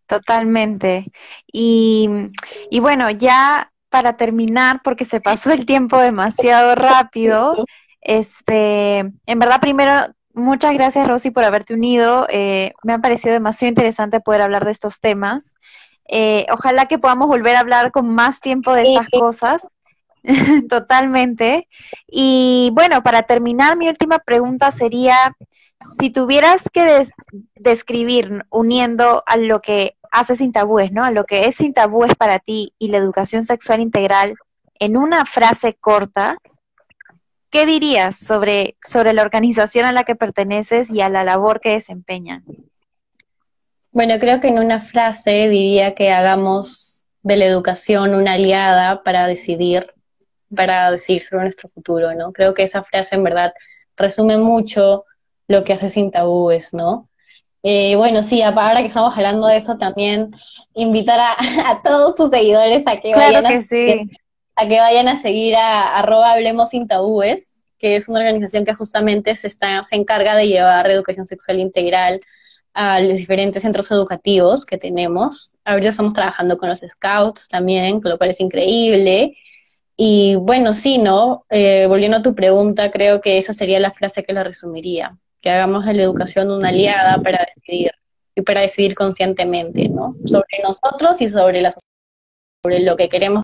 Totalmente. 0.06 1.10
Y, 1.52 2.08
y 2.70 2.80
bueno, 2.80 3.10
ya 3.10 3.72
para 3.88 4.16
terminar, 4.16 4.80
porque 4.84 5.04
se 5.04 5.20
pasó 5.20 5.52
el 5.52 5.66
tiempo 5.66 5.98
demasiado 5.98 6.74
rápido, 6.74 7.64
este, 8.00 8.98
en 8.98 9.38
verdad 9.38 9.60
primero, 9.60 9.92
muchas 10.32 10.74
gracias 10.74 11.08
Rosy 11.08 11.30
por 11.30 11.44
haberte 11.44 11.74
unido. 11.74 12.26
Eh, 12.30 12.72
me 12.84 12.92
ha 12.92 12.98
parecido 12.98 13.32
demasiado 13.32 13.70
interesante 13.70 14.20
poder 14.20 14.42
hablar 14.42 14.64
de 14.64 14.70
estos 14.70 15.00
temas. 15.00 15.54
Eh, 16.08 16.46
ojalá 16.52 16.86
que 16.86 16.98
podamos 16.98 17.26
volver 17.26 17.56
a 17.56 17.60
hablar 17.60 17.90
con 17.90 18.08
más 18.14 18.40
tiempo 18.40 18.72
de 18.72 18.82
estas 18.82 19.08
cosas. 19.10 19.66
Totalmente. 20.68 21.68
Y 22.06 22.70
bueno, 22.74 23.02
para 23.02 23.22
terminar, 23.22 23.76
mi 23.76 23.88
última 23.88 24.18
pregunta 24.18 24.70
sería, 24.70 25.34
si 25.98 26.10
tuvieras 26.10 26.62
que 26.72 27.06
describir 27.54 28.44
uniendo 28.50 29.22
a 29.26 29.36
lo 29.36 29.60
que 29.60 29.96
hace 30.10 30.36
Sin 30.36 30.52
Tabúes, 30.52 30.92
¿no? 30.92 31.04
A 31.04 31.10
lo 31.10 31.24
que 31.24 31.46
es 31.46 31.56
Sin 31.56 31.74
Tabúes 31.74 32.14
para 32.14 32.38
ti 32.38 32.72
y 32.78 32.88
la 32.88 32.98
educación 32.98 33.42
sexual 33.42 33.80
integral 33.80 34.34
en 34.78 34.96
una 34.96 35.24
frase 35.24 35.74
corta, 35.74 36.38
¿qué 37.50 37.66
dirías 37.66 38.16
sobre, 38.16 38.76
sobre 38.86 39.12
la 39.12 39.22
organización 39.22 39.86
a 39.86 39.92
la 39.92 40.04
que 40.04 40.14
perteneces 40.14 40.90
y 40.90 41.00
a 41.00 41.08
la 41.08 41.24
labor 41.24 41.60
que 41.60 41.70
desempeñan? 41.70 42.44
Bueno, 43.92 44.18
creo 44.18 44.40
que 44.40 44.48
en 44.48 44.58
una 44.58 44.80
frase 44.80 45.48
diría 45.48 45.94
que 45.94 46.12
hagamos 46.12 47.04
de 47.22 47.36
la 47.36 47.46
educación 47.46 48.14
una 48.14 48.34
aliada 48.34 49.02
para 49.02 49.26
decidir, 49.26 49.92
para 50.54 50.90
decidir 50.90 51.22
sobre 51.22 51.44
nuestro 51.44 51.68
futuro, 51.68 52.14
¿no? 52.14 52.30
Creo 52.32 52.52
que 52.52 52.62
esa 52.62 52.84
frase 52.84 53.14
en 53.14 53.24
verdad 53.24 53.54
resume 53.96 54.36
mucho 54.36 55.04
lo 55.48 55.64
que 55.64 55.72
hace 55.72 55.90
sin 55.90 56.10
tabúes, 56.10 56.74
¿no? 56.74 57.08
Eh, 57.62 57.96
bueno, 57.96 58.22
sí, 58.22 58.42
ahora 58.42 58.80
que 58.80 58.86
estamos 58.86 59.16
hablando 59.16 59.48
de 59.48 59.56
eso, 59.56 59.76
también 59.76 60.30
invitar 60.74 61.18
a, 61.20 61.36
todos 61.84 62.14
tus 62.14 62.30
seguidores 62.30 62.86
a 62.86 63.00
que, 63.00 63.12
vayan 63.12 63.44
a, 63.44 63.62
seguir, 63.62 64.08
a 64.54 64.68
que 64.68 64.78
vayan 64.78 65.08
a 65.08 65.20
seguir 65.20 65.56
a 65.56 65.98
arroba 65.98 66.32
Hablemos 66.32 66.70
Sin 66.70 66.86
Tabúes, 66.86 67.64
que 67.78 67.96
es 67.96 68.08
una 68.08 68.20
organización 68.20 68.64
que 68.64 68.74
justamente 68.74 69.34
se, 69.34 69.48
está, 69.48 69.82
se 69.82 69.96
encarga 69.96 70.36
de 70.36 70.48
llevar 70.48 70.88
educación 70.88 71.26
sexual 71.26 71.58
integral 71.58 72.20
a 72.72 73.00
los 73.00 73.16
diferentes 73.16 73.62
centros 73.62 73.90
educativos 73.90 74.64
que 74.64 74.78
tenemos. 74.78 75.54
Ahorita 75.64 75.88
estamos 75.88 76.14
trabajando 76.14 76.58
con 76.58 76.68
los 76.68 76.80
scouts 76.86 77.48
también, 77.48 78.00
lo 78.02 78.16
cual 78.16 78.30
es 78.30 78.40
increíble. 78.40 79.36
Y 79.96 80.36
bueno, 80.36 80.74
sí, 80.74 80.98
¿no? 80.98 81.46
Eh, 81.50 81.86
volviendo 81.88 82.18
a 82.18 82.22
tu 82.22 82.34
pregunta, 82.34 82.90
creo 82.90 83.20
que 83.20 83.38
esa 83.38 83.52
sería 83.52 83.80
la 83.80 83.92
frase 83.92 84.22
que 84.22 84.34
la 84.34 84.44
resumiría 84.44 85.18
que 85.40 85.50
hagamos 85.50 85.84
de 85.84 85.94
la 85.94 86.02
educación 86.02 86.50
una 86.50 86.68
aliada 86.68 87.18
para 87.22 87.46
decidir 87.54 87.92
y 88.34 88.42
para 88.42 88.60
decidir 88.60 88.94
conscientemente, 88.94 89.88
¿no? 89.88 90.16
Sobre 90.24 90.62
nosotros 90.62 91.20
y 91.20 91.28
sobre 91.28 91.62
la 91.62 91.74
sobre 92.62 92.80
lo 92.80 92.96
que 92.96 93.08
queremos. 93.08 93.42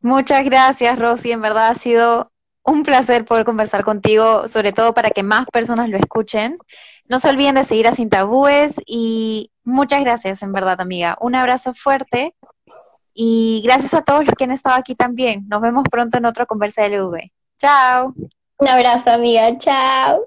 Muchas 0.00 0.44
gracias, 0.44 0.98
Rosy. 0.98 1.32
En 1.32 1.42
verdad 1.42 1.68
ha 1.68 1.74
sido 1.74 2.32
un 2.64 2.82
placer 2.82 3.24
poder 3.24 3.44
conversar 3.44 3.84
contigo, 3.84 4.46
sobre 4.48 4.72
todo 4.72 4.94
para 4.94 5.10
que 5.10 5.22
más 5.22 5.46
personas 5.46 5.88
lo 5.88 5.96
escuchen. 5.96 6.58
No 7.08 7.18
se 7.18 7.30
olviden 7.30 7.54
de 7.54 7.64
seguir 7.64 7.88
a 7.88 7.94
Sin 7.94 8.10
Tabúes 8.10 8.76
y 8.86 9.50
muchas 9.64 10.00
gracias, 10.00 10.42
en 10.42 10.52
verdad, 10.52 10.80
amiga. 10.80 11.16
Un 11.20 11.34
abrazo 11.34 11.72
fuerte 11.72 12.34
y 13.14 13.62
gracias 13.64 13.94
a 13.94 14.02
todos 14.02 14.24
los 14.26 14.34
que 14.34 14.44
han 14.44 14.52
estado 14.52 14.76
aquí 14.76 14.94
también. 14.94 15.46
Nos 15.48 15.60
vemos 15.60 15.84
pronto 15.90 16.18
en 16.18 16.26
otra 16.26 16.46
conversa 16.46 16.82
de 16.82 16.98
LV. 16.98 17.30
Chao. 17.58 18.14
Un 18.58 18.68
abrazo, 18.68 19.10
amiga. 19.10 19.56
Chao. 19.58 20.24